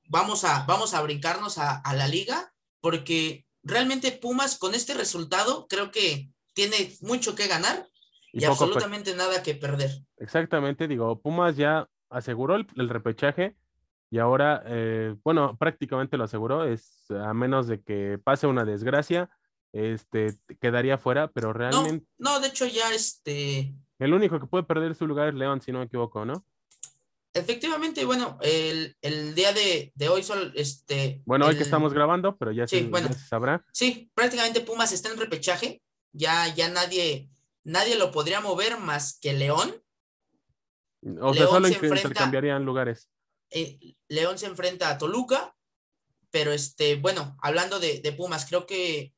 vamos, 0.07 0.43
a, 0.43 0.65
vamos 0.65 0.93
a 0.93 1.01
brincarnos 1.01 1.57
a, 1.57 1.75
a 1.77 1.93
la 1.95 2.07
liga 2.07 2.53
porque 2.81 3.45
realmente 3.63 4.11
Pumas 4.11 4.57
con 4.57 4.75
este 4.75 4.93
resultado 4.93 5.67
creo 5.67 5.91
que 5.91 6.29
tiene 6.53 6.95
mucho 7.01 7.33
que 7.35 7.47
ganar 7.47 7.87
y, 8.31 8.41
poco- 8.41 8.51
absolutamente 8.65 9.15
nada 9.15 9.41
que 9.41 9.55
perder. 9.55 10.03
Exactamente, 10.17 10.87
digo, 10.87 11.21
Pumas 11.21 11.55
ya 11.55 11.87
aseguró 12.09 12.55
el, 12.55 12.67
el 12.75 12.89
repechaje 12.89 13.55
y 14.11 14.19
ahora, 14.19 14.61
eh, 14.67 15.15
bueno, 15.23 15.57
prácticamente 15.57 16.17
lo 16.17 16.25
aseguró, 16.25 16.65
es 16.65 17.05
a 17.09 17.33
menos 17.33 17.67
de 17.67 17.81
que 17.81 18.19
pase 18.23 18.45
una 18.45 18.63
desgracia, 18.65 19.29
este, 19.73 20.37
quedaría 20.61 20.97
fuera, 20.97 21.27
pero 21.31 21.47
No, 21.47 21.53
realmente 21.53 22.05
no, 22.17 22.39
de 22.39 22.47
hecho 22.47 22.65
ya 22.67 22.93
este, 22.93 23.73
el 23.99 24.13
único 24.13 24.39
que 24.39 24.45
puede 24.47 24.63
perder 24.63 24.95
su 24.95 25.05
lugar 25.07 25.27
es 25.29 25.33
León, 25.35 25.59
si 25.61 25.71
no 25.73 25.79
me 25.79 25.85
equivoco, 25.85 26.23
¿no? 26.25 26.45
efectivamente, 27.35 28.05
bueno, 28.05 28.37
el, 28.41 28.95
el 29.01 29.33
día 29.33 29.53
de, 29.53 29.91
de 29.95 30.07
hoy 30.09 30.21
sol, 30.21 30.53
este. 30.55 31.21
Bueno, 31.25 31.47
hoy 31.47 31.57
que 31.57 31.63
estamos 31.63 31.91
grabando, 31.93 32.37
pero 32.37 32.51
ya, 32.51 32.67
Sí, 32.67 32.81
se, 32.81 32.85
bueno. 32.85 33.07
ya 33.07 33.13
se 33.15 33.25
sabrá. 33.27 33.65
Sí, 33.73 34.11
prácticamente 34.13 34.61
Pumas 34.61 34.91
está 34.91 35.09
en 35.09 35.17
repechaje, 35.17 35.81
ya, 36.11 36.47
ya 36.53 36.69
nadie, 36.69 37.29
nadie 37.63 37.95
lo 37.97 38.11
podría 38.11 38.39
mover 38.39 38.77
más 38.79 39.17
que 39.19 39.33
León. 39.33 39.81
O 41.21 41.33
sea, 41.33 41.43
León 41.45 41.53
solo 41.55 41.67
se 41.69 41.73
enfrenta- 41.73 41.95
intercambiarían 42.07 42.63
lugares. 42.65 43.09
eh, 43.49 43.95
León 44.09 44.37
se 44.37 44.45
enfrenta 44.45 44.89
a 44.89 44.97
Toluca, 44.99 45.55
pero 46.29 46.51
este, 46.51 46.95
bueno, 46.97 47.35
hablando 47.41 47.79
de, 47.79 47.99
de 47.99 48.11
Pumas, 48.11 48.45
creo 48.45 48.67
que, 48.67 49.12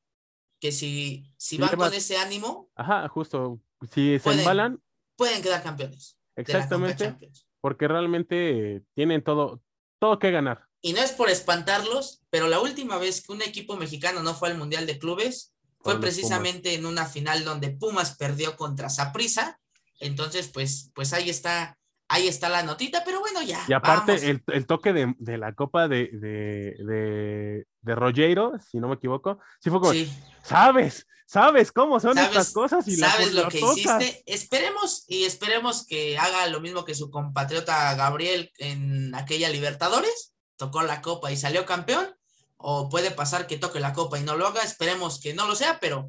que 0.66 0.72
si, 0.72 1.32
si 1.38 1.60
van 1.60 1.76
con 1.76 1.94
ese 1.94 2.18
ánimo, 2.18 2.72
Ajá, 2.74 3.08
justo. 3.08 3.62
Si 3.94 4.18
se 4.18 4.32
embalan, 4.32 4.82
pueden 5.16 5.44
quedar 5.44 5.62
campeones. 5.62 6.18
exactamente, 6.36 7.16
porque 7.62 7.88
realmente 7.88 8.82
tienen 8.96 9.24
todo, 9.24 9.62
todo 10.00 10.18
que 10.18 10.32
ganar. 10.32 10.66
Y 10.82 10.94
no 10.94 11.02
es 11.02 11.12
por 11.12 11.30
espantarlos, 11.30 12.24
pero 12.32 12.48
la 12.48 12.60
última 12.60 12.98
vez 12.98 13.22
que 13.22 13.32
un 13.32 13.44
equipo 13.44 13.78
mexicano 13.78 14.24
no 14.24 14.34
fue 14.34 14.50
al 14.50 14.58
Mundial 14.58 14.88
de 14.88 14.98
Clubes 14.98 15.54
fue 15.82 16.02
precisamente 16.02 16.74
en 16.74 16.88
una 16.88 17.06
final 17.06 17.44
donde 17.44 17.70
Pumas 17.70 18.18
perdió 18.18 18.58
contra 18.58 18.90
Saprissa. 18.90 19.60
Entonces, 20.00 20.48
pues, 20.48 20.90
pues 20.96 21.14
ahí 21.14 21.30
está, 21.30 21.78
ahí 22.08 22.28
está 22.28 22.50
la 22.50 22.64
notita, 22.64 23.04
pero 23.06 23.20
bueno, 23.20 23.42
ya. 23.42 23.64
Y 23.68 23.74
aparte, 23.74 24.30
el, 24.30 24.44
el 24.48 24.66
toque 24.66 24.94
de, 24.94 25.16
de 25.18 25.38
la 25.38 25.54
copa 25.54 25.88
de, 25.88 26.10
de, 26.14 26.76
de, 26.84 27.68
de 27.82 27.96
Rogero, 27.96 28.54
si 28.60 28.80
no 28.80 28.88
me 28.88 28.96
equivoco, 28.96 29.40
sí 29.60 29.70
fue 29.70 29.80
como, 29.80 29.94
Sí, 29.94 30.12
¿sabes? 30.44 31.08
¿Sabes 31.28 31.72
cómo 31.72 32.00
son 32.00 32.14
sabes, 32.14 32.30
estas 32.30 32.54
cosas? 32.54 32.88
Y 32.88 32.96
sabes 32.98 33.34
lo 33.34 33.48
que 33.48 33.60
hiciste. 33.60 34.24
Esperemos 34.28 35.06
y 35.08 35.24
esperemos 35.24 35.86
que 35.88 36.20
haga 36.20 36.46
lo 36.48 36.62
mismo 36.62 36.86
que 36.86 36.94
su 36.94 37.10
compatriota 37.10 37.96
Gabriel 37.96 38.52
en 38.60 39.14
aquella 39.16 39.50
Libertadores. 39.50 40.36
Tocó 40.56 40.84
la 40.84 41.02
copa 41.02 41.32
y 41.32 41.38
salió 41.38 41.66
campeón. 41.66 42.16
O 42.58 42.90
puede 42.90 43.10
pasar 43.10 43.48
que 43.48 43.58
toque 43.58 43.80
la 43.80 43.94
copa 43.94 44.20
y 44.20 44.24
no 44.24 44.36
lo 44.36 44.46
haga. 44.46 44.62
Esperemos 44.62 45.20
que 45.20 45.34
no 45.34 45.48
lo 45.48 45.56
sea, 45.56 45.80
pero 45.80 46.08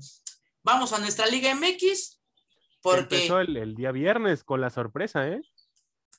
vamos 0.62 0.92
a 0.92 0.98
nuestra 0.98 1.26
Liga 1.26 1.54
MX. 1.54 2.20
Porque 2.82 3.16
Empezó 3.16 3.40
el, 3.40 3.56
el 3.56 3.74
día 3.74 3.92
viernes 3.92 4.44
con 4.44 4.61
la 4.61 4.68
sorpresa, 4.68 5.26
¿eh? 5.26 5.40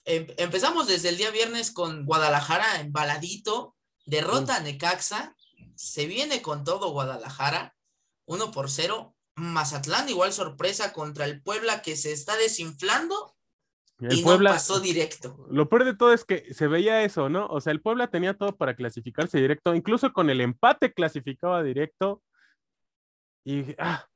Em- 0.08 0.34
empezamos 0.38 0.88
desde 0.88 1.10
el 1.10 1.18
día 1.18 1.32
viernes 1.32 1.70
con 1.70 2.06
Guadalajara 2.06 2.80
embaladito, 2.80 3.76
derrota 4.06 4.56
a 4.56 4.60
Necaxa, 4.62 5.36
se 5.76 6.08
viene 6.08 6.42
con 6.42 6.64
todo 6.64 6.92
Guadalajara, 6.92 7.76
1 8.26 8.52
por 8.52 8.72
0. 8.72 9.14
Mazatlán, 9.36 10.08
igual 10.08 10.32
sorpresa 10.32 10.94
contra 10.94 11.26
el 11.26 11.44
Puebla 11.44 11.82
que 11.82 11.98
se 11.98 12.14
está 12.14 12.38
desinflando 12.38 13.36
El 14.00 14.20
y 14.20 14.24
Puebla, 14.24 14.52
no 14.52 14.56
pasó 14.56 14.80
directo. 14.80 15.46
Lo 15.52 15.68
peor 15.68 15.84
de 15.84 15.94
todo 15.94 16.14
es 16.14 16.24
que 16.24 16.54
se 16.54 16.68
veía 16.68 17.04
eso, 17.04 17.28
¿no? 17.28 17.46
O 17.48 17.60
sea, 17.60 17.74
el 17.74 17.82
Puebla 17.82 18.08
tenía 18.08 18.34
todo 18.34 18.56
para 18.56 18.78
clasificarse 18.78 19.40
directo, 19.40 19.76
incluso 19.76 20.14
con 20.14 20.30
el 20.30 20.40
empate 20.40 20.94
clasificaba 20.94 21.62
directo. 21.64 22.24
Y 23.44 23.76
ah, 23.78 24.08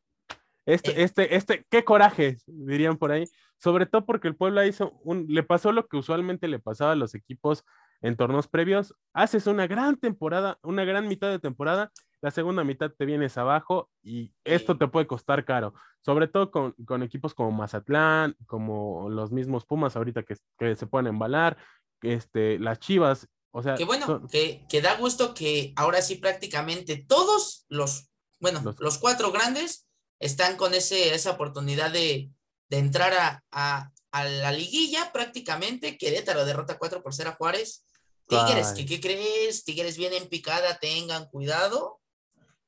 este, 0.65 0.91
Eh. 0.91 1.03
este, 1.03 1.35
este, 1.35 1.65
qué 1.69 1.83
coraje, 1.83 2.37
dirían 2.45 2.97
por 2.97 3.11
ahí. 3.11 3.25
Sobre 3.57 3.85
todo 3.85 4.05
porque 4.05 4.27
el 4.27 4.35
Puebla 4.35 4.65
hizo 4.65 4.91
un, 5.03 5.25
le 5.29 5.43
pasó 5.43 5.71
lo 5.71 5.87
que 5.87 5.97
usualmente 5.97 6.47
le 6.47 6.57
pasaba 6.59 6.93
a 6.93 6.95
los 6.95 7.13
equipos 7.13 7.63
en 8.01 8.15
torneos 8.17 8.47
previos. 8.47 8.95
Haces 9.13 9.45
una 9.45 9.67
gran 9.67 9.97
temporada, 9.97 10.57
una 10.63 10.83
gran 10.83 11.07
mitad 11.07 11.29
de 11.29 11.37
temporada, 11.37 11.91
la 12.21 12.31
segunda 12.31 12.63
mitad 12.63 12.91
te 12.91 13.05
vienes 13.05 13.37
abajo 13.37 13.89
y 14.01 14.33
esto 14.43 14.77
te 14.77 14.87
puede 14.87 15.05
costar 15.05 15.45
caro. 15.45 15.73
Sobre 16.03 16.27
todo 16.27 16.49
con, 16.49 16.71
con 16.85 17.03
equipos 17.03 17.35
como 17.35 17.51
Mazatlán, 17.51 18.35
como 18.47 19.09
los 19.09 19.31
mismos 19.31 19.65
Pumas 19.65 19.95
ahorita 19.95 20.23
que, 20.23 20.35
que 20.57 20.75
se 20.75 20.87
pueden 20.87 21.07
embalar, 21.07 21.57
este, 22.01 22.57
las 22.57 22.79
Chivas, 22.79 23.27
o 23.51 23.61
sea, 23.61 23.75
Que 23.75 23.85
bueno, 23.85 24.05
son- 24.07 24.27
que, 24.27 24.65
que 24.69 24.81
da 24.81 24.95
gusto 24.97 25.33
que 25.35 25.73
ahora 25.75 26.01
sí 26.01 26.15
prácticamente 26.15 26.97
todos 27.07 27.65
los, 27.69 28.09
bueno, 28.39 28.61
Los- 28.63 28.79
los, 28.79 28.97
cuatro 28.97 29.31
grandes 29.31 29.87
están 30.21 30.55
con 30.55 30.73
ese, 30.73 31.13
esa 31.13 31.31
oportunidad 31.31 31.91
de, 31.91 32.29
de 32.69 32.77
entrar 32.77 33.13
a, 33.13 33.43
a, 33.51 33.91
a 34.11 34.23
la 34.23 34.51
liguilla 34.51 35.11
prácticamente. 35.11 35.97
Querétaro 35.97 36.45
derrota 36.45 36.77
4 36.77 37.03
por 37.03 37.13
0 37.13 37.31
a 37.31 37.35
Juárez. 37.35 37.83
Tigres, 38.27 38.67
Ay. 38.67 38.75
¿qué, 38.77 38.85
¿qué 38.85 39.01
crees? 39.01 39.65
Tigres 39.65 39.97
viene 39.97 40.17
en 40.17 40.29
picada, 40.29 40.79
tengan 40.79 41.25
cuidado, 41.25 41.99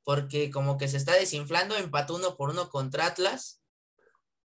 porque 0.04 0.52
como 0.52 0.78
que 0.78 0.90
se 0.90 0.98
está 0.98 1.14
desinflando, 1.14 1.78
empató 1.78 2.16
uno 2.16 2.36
por 2.36 2.50
uno 2.50 2.70
contra 2.70 3.06
Atlas. 3.06 3.63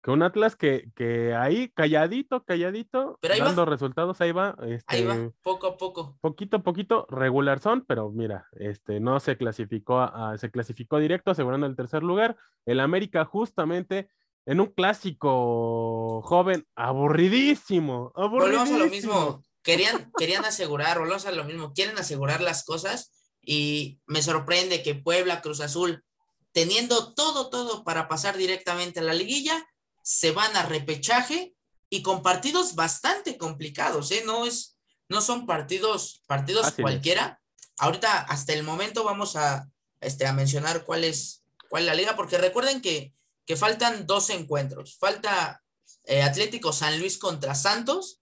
Que 0.08 0.12
un 0.12 0.24
Atlas 0.24 0.56
que, 0.56 0.90
que 0.96 1.36
ahí 1.36 1.68
calladito, 1.76 2.46
calladito, 2.46 3.18
Pero 3.20 3.34
ahí 3.34 3.42
va. 3.42 3.48
dando 3.48 3.66
resultados, 3.66 4.22
ahí 4.22 4.32
va, 4.32 4.56
Ahí 4.62 4.72
este, 4.76 5.06
va, 5.06 5.32
poco 5.44 5.68
a 5.68 5.76
poco. 5.76 6.18
poquito 6.22 6.56
a 6.56 6.64
poquito, 6.64 7.06
regular 7.10 7.60
son, 7.60 7.84
pero 7.86 8.10
mira, 8.10 8.48
este, 8.54 9.02
no 9.02 9.20
se 9.20 9.36
clasificó, 9.36 10.00
a- 10.00 10.32
a- 10.32 10.38
se 10.38 10.50
clasificó 10.50 10.98
directo, 11.00 11.32
asegurando 11.32 11.68
el 11.68 11.76
tercer 11.76 12.04
lugar. 12.04 12.38
El 12.66 12.80
América 12.80 13.26
justamente 13.26 14.08
en 14.46 14.62
un 14.62 14.68
clásico 14.68 16.22
joven, 16.22 16.66
aburridísimo, 16.74 18.14
Volvemos 18.16 18.70
a 18.70 18.78
lo 18.78 18.84
aburridísimo. 18.86 19.14
mismo. 19.14 19.44
querían, 19.62 20.10
querían 20.18 20.46
asegurar, 20.46 21.00
o 21.00 21.06
lo 21.34 21.44
mismo, 21.44 21.74
quieren 21.74 21.98
asegurar 21.98 22.40
las 22.40 22.64
cosas 22.64 23.12
y 23.42 24.00
me 24.06 24.22
sorprende 24.22 24.82
que 24.84 24.96
Puebla, 24.96 25.42
Cruz 25.42 25.60
Azul, 25.60 26.06
teniendo 26.54 27.14
todo, 27.14 27.50
todo 27.50 27.84
para 27.84 28.08
pasar 28.08 28.38
directamente 28.38 29.02
a 29.02 29.04
la 29.04 29.14
liguilla, 29.14 29.68
se 30.08 30.32
van 30.32 30.56
a 30.56 30.64
repechaje 30.64 31.54
y 31.90 32.02
con 32.02 32.24
partidos 32.24 32.76
bastante 32.76 33.38
complicados, 33.38 34.10
¿eh? 34.12 34.24
No 34.26 34.46
es, 34.46 34.78
no 35.10 35.20
son 35.20 35.46
partidos, 35.46 36.24
partidos 36.28 36.72
cualquiera. 36.72 37.42
Ahorita, 37.78 38.22
hasta 38.22 38.54
el 38.54 38.64
momento, 38.64 39.04
vamos 39.04 39.36
a, 39.36 39.70
este, 40.00 40.26
a 40.26 40.32
mencionar 40.32 40.86
cuál 40.86 41.04
es, 41.04 41.44
cuál 41.70 41.84
es 41.84 41.88
la 41.88 41.94
liga, 41.94 42.16
porque 42.16 42.38
recuerden 42.38 42.82
que, 42.82 43.14
que 43.46 43.58
faltan 43.58 44.08
dos 44.08 44.30
encuentros. 44.30 44.98
Falta 44.98 45.62
eh, 46.06 46.22
Atlético 46.22 46.72
San 46.72 46.98
Luis 47.02 47.18
contra 47.18 47.54
Santos, 47.54 48.22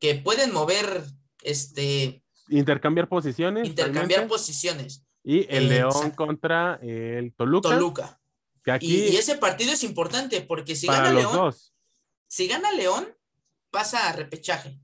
que 0.00 0.16
pueden 0.16 0.52
mover, 0.52 1.04
este... 1.42 2.24
Intercambiar 2.48 3.08
posiciones. 3.08 3.68
Intercambiar 3.68 4.26
posiciones. 4.26 5.04
Y 5.22 5.46
el 5.48 5.68
León 5.68 6.10
contra 6.10 6.80
el 6.82 7.32
Toluca. 7.34 7.68
Toluca. 7.68 8.19
Y, 8.80 9.16
ese 9.16 9.36
partido 9.36 9.72
es 9.72 9.84
importante 9.84 10.40
porque 10.42 10.76
si 10.76 10.86
gana 10.86 11.12
León, 11.12 11.54
si 12.26 12.46
gana 12.46 12.72
León, 12.72 13.16
pasa 13.70 14.08
a 14.08 14.12
repechaje. 14.12 14.80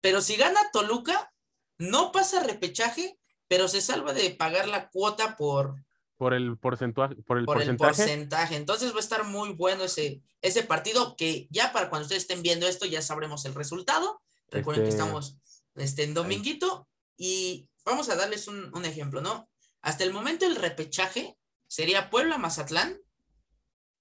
Pero 0.00 0.20
si 0.20 0.36
gana 0.36 0.60
Toluca, 0.72 1.32
no 1.78 2.12
pasa 2.12 2.40
a 2.40 2.44
repechaje, 2.44 3.18
pero 3.48 3.68
se 3.68 3.80
salva 3.80 4.12
de 4.12 4.30
pagar 4.30 4.68
la 4.68 4.88
cuota 4.90 5.36
por, 5.36 5.76
por 6.22 6.34
el 6.34 6.56
porcentaje. 6.56 7.16
Por 7.16 7.38
el, 7.38 7.46
porcentaje. 7.46 8.56
Entonces 8.56 8.92
va 8.92 8.98
a 8.98 9.00
estar 9.00 9.24
muy 9.24 9.54
bueno 9.54 9.84
ese, 9.84 10.22
ese 10.40 10.62
partido 10.62 11.16
que 11.16 11.48
ya 11.50 11.72
para 11.72 11.90
cuando 11.90 12.04
ustedes 12.04 12.22
estén 12.22 12.42
viendo 12.42 12.68
esto 12.68 12.86
ya 12.86 13.02
sabremos 13.02 13.44
el 13.44 13.54
resultado. 13.54 14.22
Recuerden 14.48 14.84
que 14.84 14.90
este, 14.90 15.02
estamos 15.02 15.36
este, 15.74 16.04
en 16.04 16.14
dominguito 16.14 16.86
y 17.16 17.68
vamos 17.84 18.08
a 18.08 18.14
darles 18.16 18.46
un, 18.46 18.70
un, 18.72 18.84
ejemplo, 18.84 19.20
¿no? 19.20 19.48
Hasta 19.80 20.04
el 20.04 20.12
momento 20.12 20.46
el 20.46 20.56
repechaje 20.56 21.36
sería 21.72 22.10
Puebla-Mazatlán, 22.10 23.00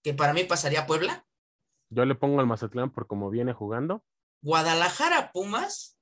que 0.03 0.13
para 0.13 0.34
mí 0.34 0.43
pasaría 0.43 0.86
Puebla. 0.86 1.25
Yo 1.89 2.03
le 2.03 2.15
pongo 2.15 2.41
al 2.41 2.45
Mazatlán 2.45 2.91
por 2.91 3.07
cómo 3.07 3.29
viene 3.29 3.53
jugando. 3.53 4.03
Guadalajara-Pumas. 4.41 5.97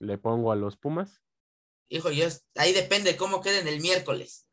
Le 0.00 0.18
pongo 0.18 0.52
a 0.52 0.56
los 0.56 0.76
Pumas. 0.76 1.22
Hijo, 1.88 2.10
yo, 2.10 2.26
ahí 2.56 2.74
depende 2.74 3.16
cómo 3.16 3.40
queden 3.40 3.68
el 3.68 3.80
miércoles. 3.80 4.46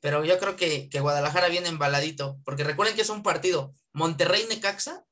Pero 0.00 0.24
yo 0.24 0.38
creo 0.38 0.56
que, 0.56 0.88
que 0.88 1.00
Guadalajara 1.00 1.48
viene 1.48 1.68
embaladito, 1.68 2.40
porque 2.46 2.64
recuerden 2.64 2.96
que 2.96 3.02
es 3.02 3.10
un 3.10 3.22
partido 3.22 3.74
Monterrey-Necaxa. 3.92 5.04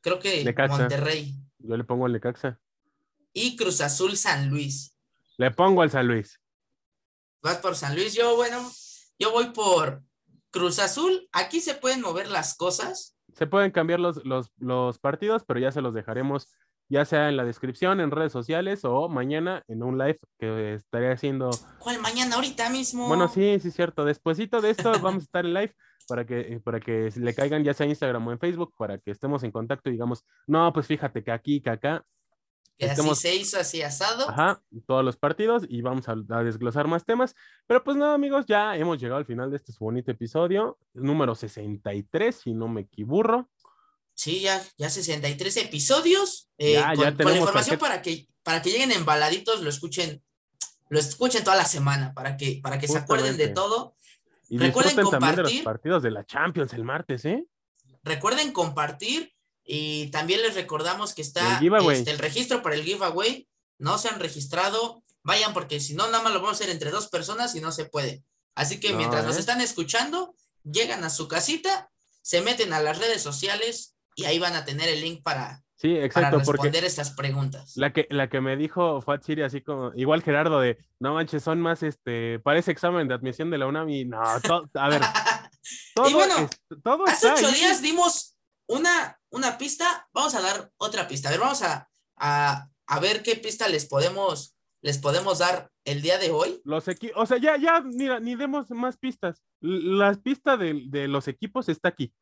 Creo 0.00 0.18
que 0.18 0.50
Monterrey. 0.66 1.34
Yo 1.58 1.76
le 1.76 1.84
pongo 1.84 2.06
al 2.06 2.12
Necaxa. 2.12 2.58
Y 3.34 3.54
Cruz 3.56 3.82
Azul 3.82 4.16
San 4.16 4.48
Luis. 4.48 4.96
Le 5.36 5.50
pongo 5.50 5.82
al 5.82 5.90
San 5.90 6.08
Luis. 6.08 6.40
Vas 7.42 7.58
por 7.58 7.76
San 7.76 7.94
Luis, 7.94 8.14
yo 8.14 8.34
bueno, 8.34 8.72
yo 9.18 9.32
voy 9.32 9.50
por 9.50 10.02
Cruz 10.50 10.78
Azul. 10.78 11.28
Aquí 11.32 11.60
se 11.60 11.74
pueden 11.74 12.00
mover 12.00 12.28
las 12.28 12.56
cosas. 12.56 13.16
Se 13.34 13.46
pueden 13.46 13.70
cambiar 13.70 14.00
los, 14.00 14.24
los, 14.24 14.50
los 14.58 14.98
partidos, 14.98 15.44
pero 15.46 15.60
ya 15.60 15.70
se 15.72 15.80
los 15.80 15.94
dejaremos 15.94 16.48
ya 16.88 17.04
sea 17.04 17.28
en 17.28 17.36
la 17.36 17.44
descripción, 17.44 18.00
en 18.00 18.10
redes 18.10 18.32
sociales 18.32 18.84
o 18.84 19.08
mañana 19.08 19.62
en 19.68 19.82
un 19.82 19.98
live 19.98 20.18
que 20.38 20.74
estaré 20.74 21.12
haciendo. 21.12 21.50
¿Cuál 21.78 22.00
mañana? 22.00 22.36
Ahorita 22.36 22.70
mismo. 22.70 23.08
Bueno, 23.08 23.28
sí, 23.28 23.58
sí, 23.60 23.70
cierto. 23.70 24.04
Despuésito 24.04 24.60
de 24.60 24.70
esto 24.70 24.92
vamos 25.02 25.22
a 25.22 25.24
estar 25.24 25.44
en 25.44 25.54
live 25.54 25.74
para 26.08 26.24
que, 26.24 26.60
para 26.64 26.80
que 26.80 27.10
le 27.16 27.34
caigan 27.34 27.62
ya 27.62 27.74
sea 27.74 27.84
en 27.84 27.90
Instagram 27.90 28.26
o 28.26 28.32
en 28.32 28.38
Facebook, 28.38 28.72
para 28.78 28.98
que 28.98 29.10
estemos 29.10 29.42
en 29.44 29.50
contacto 29.50 29.90
y 29.90 29.92
digamos, 29.92 30.24
no, 30.46 30.72
pues 30.72 30.86
fíjate 30.86 31.22
que 31.22 31.30
aquí, 31.30 31.60
que 31.60 31.70
acá. 31.70 32.02
Que 32.78 32.88
así 32.88 33.14
se 33.16 33.34
hizo 33.34 33.58
así 33.58 33.82
asado. 33.82 34.30
Ajá, 34.30 34.62
todos 34.86 35.04
los 35.04 35.16
partidos 35.16 35.64
y 35.68 35.82
vamos 35.82 36.08
a, 36.08 36.12
a, 36.12 36.44
desglosar 36.44 36.86
más 36.86 37.04
temas. 37.04 37.34
Pero 37.66 37.82
pues 37.82 37.96
nada, 37.96 38.14
amigos, 38.14 38.46
ya 38.46 38.76
hemos 38.76 38.98
llegado 39.00 39.18
al 39.18 39.26
final 39.26 39.50
de 39.50 39.56
este 39.56 39.72
bonito 39.80 40.12
episodio, 40.12 40.78
número 40.94 41.34
63, 41.34 42.36
si 42.36 42.54
no 42.54 42.68
me 42.68 42.82
equivoco. 42.82 43.48
Sí, 44.18 44.40
ya, 44.40 44.60
ya 44.76 44.90
63 44.90 45.56
episodios. 45.58 46.50
Eh, 46.58 46.82
con, 46.96 47.26
la 47.26 47.36
información 47.36 47.78
para 47.78 48.02
que, 48.02 48.28
para 48.42 48.60
que 48.60 48.70
lleguen 48.70 48.90
embaladitos, 48.90 49.62
lo 49.62 49.70
escuchen, 49.70 50.24
lo 50.88 50.98
escuchen 50.98 51.44
toda 51.44 51.56
la 51.56 51.64
semana, 51.64 52.12
para 52.14 52.36
que, 52.36 52.58
para 52.60 52.80
que 52.80 52.88
se 52.88 52.98
acuerden 52.98 53.36
de 53.36 53.46
todo. 53.46 53.94
Y 54.48 54.58
Recuerden 54.58 55.04
compartir. 55.04 55.44
De 55.44 55.54
los 55.54 55.62
partidos 55.62 56.02
de 56.02 56.10
la 56.10 56.24
Champions 56.24 56.72
el 56.72 56.82
martes, 56.82 57.24
¿eh? 57.26 57.46
Recuerden 58.02 58.50
compartir 58.50 59.32
y 59.70 60.10
también 60.10 60.40
les 60.40 60.54
recordamos 60.54 61.14
que 61.14 61.20
está 61.20 61.58
el, 61.58 61.90
este, 61.92 62.10
el 62.10 62.18
registro 62.18 62.62
para 62.62 62.74
el 62.74 62.82
giveaway. 62.82 63.46
No 63.78 63.98
se 63.98 64.08
han 64.08 64.18
registrado, 64.18 65.04
vayan 65.22 65.52
porque 65.52 65.78
si 65.78 65.94
no, 65.94 66.06
nada 66.06 66.22
más 66.22 66.32
lo 66.32 66.40
vamos 66.40 66.60
a 66.60 66.64
hacer 66.64 66.70
entre 66.70 66.90
dos 66.90 67.08
personas 67.08 67.54
y 67.54 67.60
no 67.60 67.70
se 67.70 67.84
puede. 67.84 68.24
Así 68.54 68.80
que 68.80 68.94
mientras 68.94 69.26
nos 69.26 69.36
¿eh? 69.36 69.40
están 69.40 69.60
escuchando, 69.60 70.34
llegan 70.64 71.04
a 71.04 71.10
su 71.10 71.28
casita, 71.28 71.90
se 72.22 72.40
meten 72.40 72.72
a 72.72 72.80
las 72.80 72.98
redes 72.98 73.22
sociales, 73.22 73.94
y 74.18 74.24
ahí 74.24 74.38
van 74.38 74.56
a 74.56 74.64
tener 74.64 74.88
el 74.88 75.00
link 75.00 75.22
para, 75.22 75.62
sí, 75.76 75.96
exacto, 75.96 76.38
responder 76.38 76.84
estas 76.84 77.10
preguntas. 77.10 77.76
La 77.76 77.92
que, 77.92 78.08
la 78.10 78.28
que 78.28 78.40
me 78.40 78.56
dijo 78.56 79.00
Fat 79.00 79.22
Siri, 79.22 79.42
así 79.42 79.60
como, 79.60 79.92
igual 79.94 80.24
Gerardo, 80.24 80.60
de 80.60 80.78
no 80.98 81.14
manches, 81.14 81.44
son 81.44 81.60
más, 81.60 81.84
este, 81.84 82.40
parece 82.40 82.72
examen 82.72 83.06
de 83.06 83.14
admisión 83.14 83.50
de 83.50 83.58
la 83.58 83.66
UNAM 83.68 83.88
y 83.90 84.06
no, 84.06 84.20
a 84.20 84.88
ver. 84.88 85.02
todo, 85.94 86.10
y 86.10 86.14
bueno, 86.14 86.50
todo 86.82 87.06
hace 87.06 87.30
ocho 87.30 87.52
días 87.52 87.80
dimos 87.80 88.34
una, 88.66 89.17
una 89.30 89.58
pista, 89.58 90.08
vamos 90.12 90.34
a 90.34 90.40
dar 90.40 90.70
otra 90.76 91.08
pista. 91.08 91.28
A 91.28 91.32
ver, 91.32 91.40
vamos 91.40 91.62
a, 91.62 91.88
a, 92.16 92.68
a 92.86 93.00
ver 93.00 93.22
qué 93.22 93.36
pista 93.36 93.68
les 93.68 93.86
podemos, 93.86 94.56
les 94.80 94.98
podemos 94.98 95.38
dar 95.38 95.70
el 95.84 96.02
día 96.02 96.18
de 96.18 96.30
hoy. 96.30 96.60
Los 96.64 96.84
o 97.14 97.26
sea, 97.26 97.38
ya, 97.38 97.56
ya, 97.56 97.80
mira, 97.80 98.20
ni 98.20 98.36
demos 98.36 98.70
más 98.70 98.96
pistas. 98.96 99.42
La 99.60 100.14
pista 100.14 100.56
de, 100.56 100.82
de 100.86 101.08
los 101.08 101.28
equipos 101.28 101.68
está 101.68 101.88
aquí. 101.88 102.12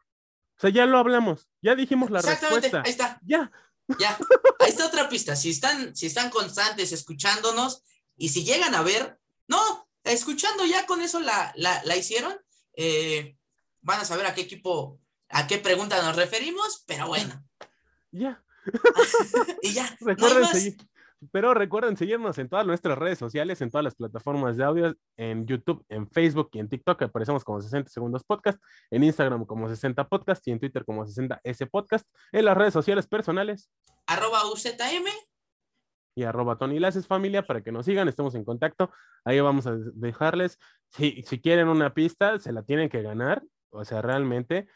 O 0.57 0.61
sea, 0.61 0.71
ya 0.71 0.87
lo 0.87 0.99
hablamos, 0.99 1.49
ya 1.61 1.75
dijimos 1.75 2.11
la 2.11 2.23
respuesta. 2.23 2.83
Ahí 2.85 2.90
está. 2.90 3.21
Ya. 3.27 3.51
Ya. 3.99 4.19
Ahí 4.61 4.71
está 4.71 4.87
otra 4.87 5.09
pista. 5.09 5.37
Si 5.37 5.51
están, 5.51 5.95
si 5.95 6.07
están 6.07 6.31
constantes 6.31 6.92
escuchándonos 6.92 7.83
y 8.16 8.31
si 8.31 8.45
llegan 8.45 8.75
a 8.75 8.83
ver, 8.83 9.21
no, 9.49 9.88
escuchando 10.03 10.64
ya 10.64 10.87
con 10.87 11.03
eso 11.03 11.21
la, 11.21 11.53
la, 11.57 11.97
hicieron, 11.97 12.35
eh, 12.75 13.37
van 13.83 14.01
a 14.01 14.05
saber 14.05 14.27
a 14.27 14.35
qué 14.35 14.42
equipo, 14.42 14.99
a 15.28 15.46
qué 15.46 15.58
pregunta 15.58 16.02
nos 16.02 16.16
referimos, 16.16 16.84
pero 16.86 17.08
bueno. 17.08 17.42
Ya. 18.12 18.42
y 19.62 19.74
ya. 19.74 19.94
Recuerden, 20.00 20.76
pero 21.32 21.54
recuerden 21.54 21.96
seguirnos 21.96 22.38
en 22.38 22.48
todas 22.48 22.66
nuestras 22.66 22.98
redes 22.98 23.18
sociales, 23.18 23.60
en 23.60 23.70
todas 23.70 23.84
las 23.84 23.94
plataformas 23.94 24.56
de 24.56 24.64
audio, 24.64 24.94
en 25.16 25.46
YouTube, 25.46 25.84
en 25.88 26.08
Facebook 26.08 26.50
y 26.52 26.60
en 26.60 26.68
TikTok, 26.68 27.02
aparecemos 27.02 27.44
como 27.44 27.60
60 27.60 27.90
Segundos 27.90 28.22
Podcast, 28.24 28.62
en 28.90 29.02
Instagram 29.02 29.44
como 29.44 29.68
60 29.68 30.08
Podcast 30.08 30.46
y 30.46 30.52
en 30.52 30.60
Twitter 30.60 30.84
como 30.84 31.04
60S 31.04 31.70
Podcast, 31.70 32.06
en 32.32 32.44
las 32.44 32.56
redes 32.56 32.72
sociales 32.72 33.06
personales. 33.06 33.70
Arroba 34.06 34.46
UZM. 34.50 35.06
Y 36.18 36.22
arroba 36.22 36.56
Tony 36.56 36.78
Laces 36.78 37.06
Familia 37.06 37.46
para 37.46 37.62
que 37.62 37.72
nos 37.72 37.84
sigan, 37.84 38.08
estemos 38.08 38.34
en 38.34 38.44
contacto. 38.44 38.90
Ahí 39.24 39.40
vamos 39.40 39.66
a 39.66 39.76
dejarles. 39.76 40.58
Si, 40.90 41.22
si 41.26 41.40
quieren 41.40 41.68
una 41.68 41.92
pista, 41.92 42.38
se 42.38 42.52
la 42.52 42.62
tienen 42.62 42.88
que 42.88 43.02
ganar. 43.02 43.42
O 43.70 43.84
sea, 43.84 44.00
realmente. 44.00 44.66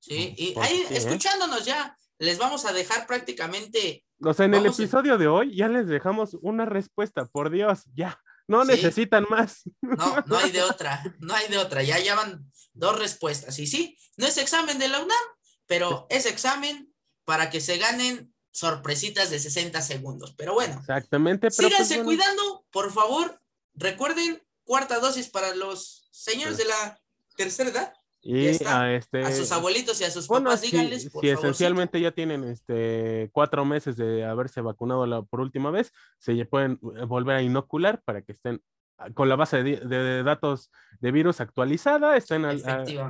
Sí, 0.00 0.34
y 0.36 0.54
ahí 0.60 0.84
¿eh? 0.90 0.96
escuchándonos 0.96 1.64
ya, 1.64 1.96
les 2.18 2.38
vamos 2.38 2.64
a 2.64 2.72
dejar 2.72 3.06
prácticamente 3.06 4.04
o 4.22 4.32
sea, 4.32 4.46
en 4.46 4.54
el 4.54 4.66
episodio 4.66 5.18
de 5.18 5.28
hoy 5.28 5.54
ya 5.54 5.68
les 5.68 5.86
dejamos 5.86 6.36
una 6.40 6.64
respuesta, 6.64 7.26
por 7.26 7.50
Dios, 7.50 7.82
ya, 7.94 8.18
no 8.48 8.64
necesitan 8.64 9.26
más. 9.28 9.62
No, 9.82 10.24
no 10.26 10.38
hay 10.38 10.50
de 10.52 10.62
otra, 10.62 11.02
no 11.20 11.34
hay 11.34 11.48
de 11.48 11.58
otra, 11.58 11.82
ya 11.82 11.98
llevan 11.98 12.50
dos 12.72 12.98
respuestas. 12.98 13.58
Y 13.58 13.66
sí, 13.66 13.98
no 14.16 14.26
es 14.26 14.38
examen 14.38 14.78
de 14.78 14.88
la 14.88 15.00
UNAM, 15.02 15.18
pero 15.66 16.06
es 16.08 16.26
examen 16.26 16.92
para 17.24 17.50
que 17.50 17.60
se 17.60 17.76
ganen 17.76 18.32
sorpresitas 18.52 19.30
de 19.30 19.38
60 19.38 19.82
segundos. 19.82 20.34
Pero 20.36 20.54
bueno, 20.54 20.78
exactamente. 20.80 21.48
Pero 21.54 21.68
pues, 21.68 21.86
síganse 21.86 22.04
cuidando, 22.04 22.64
por 22.70 22.92
favor. 22.92 23.40
Recuerden, 23.74 24.42
cuarta 24.64 24.98
dosis 24.98 25.28
para 25.28 25.54
los 25.54 26.08
señores 26.10 26.56
pues 26.56 26.66
de 26.66 26.72
la 26.72 27.00
tercera 27.36 27.70
edad. 27.70 27.94
Y 28.28 28.48
a, 28.64 28.92
este, 28.92 29.22
a 29.22 29.30
sus 29.30 29.52
abuelitos 29.52 30.00
y 30.00 30.04
a 30.04 30.10
sus 30.10 30.26
papás, 30.26 30.60
díganles, 30.60 31.08
si 31.20 31.28
esencialmente 31.28 32.00
ya 32.00 32.10
tienen 32.10 32.42
este 32.42 33.30
cuatro 33.32 33.64
meses 33.64 33.96
de 33.96 34.24
haberse 34.24 34.60
vacunado 34.60 35.06
la, 35.06 35.22
por 35.22 35.40
última 35.40 35.70
vez, 35.70 35.92
se 36.18 36.44
pueden 36.44 36.72
eh, 36.72 37.04
volver 37.04 37.36
a 37.36 37.42
inocular 37.42 38.02
para 38.02 38.22
que 38.22 38.32
estén 38.32 38.60
ah, 38.98 39.10
con 39.14 39.28
la 39.28 39.36
base 39.36 39.62
de, 39.62 40.24
datos 40.24 40.72
de 40.98 41.12
virus 41.12 41.40
actualizada, 41.40 42.16
estén 42.16 42.44
al, 42.44 42.60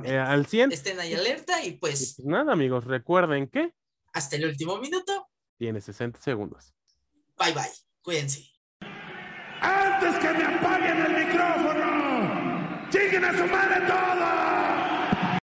eh, 0.05 0.19
al 0.19 0.45
100. 0.45 0.71
Estén 0.71 0.99
ahí 0.99 1.15
alerta 1.15 1.65
y 1.65 1.71
pues, 1.71 2.13
pues... 2.17 2.27
Nada, 2.27 2.53
amigos, 2.53 2.83
recuerden 2.83 3.47
que... 3.47 3.73
Hasta 4.13 4.35
el 4.35 4.45
último 4.45 4.77
minuto. 4.77 5.29
Tiene 5.57 5.81
60 5.81 6.21
segundos. 6.21 6.75
Bye, 7.39 7.53
bye. 7.53 7.63
Cuídense. 8.03 8.51
Antes 9.61 10.15
que 10.19 10.31
me 10.31 10.43
apaguen 10.43 11.05
el 11.07 11.25
micrófono, 11.25 12.87
¡Lleguen 12.91 13.25
a 13.25 13.35
su 13.35 13.45
madre 13.47 13.81
todos! 13.87 14.36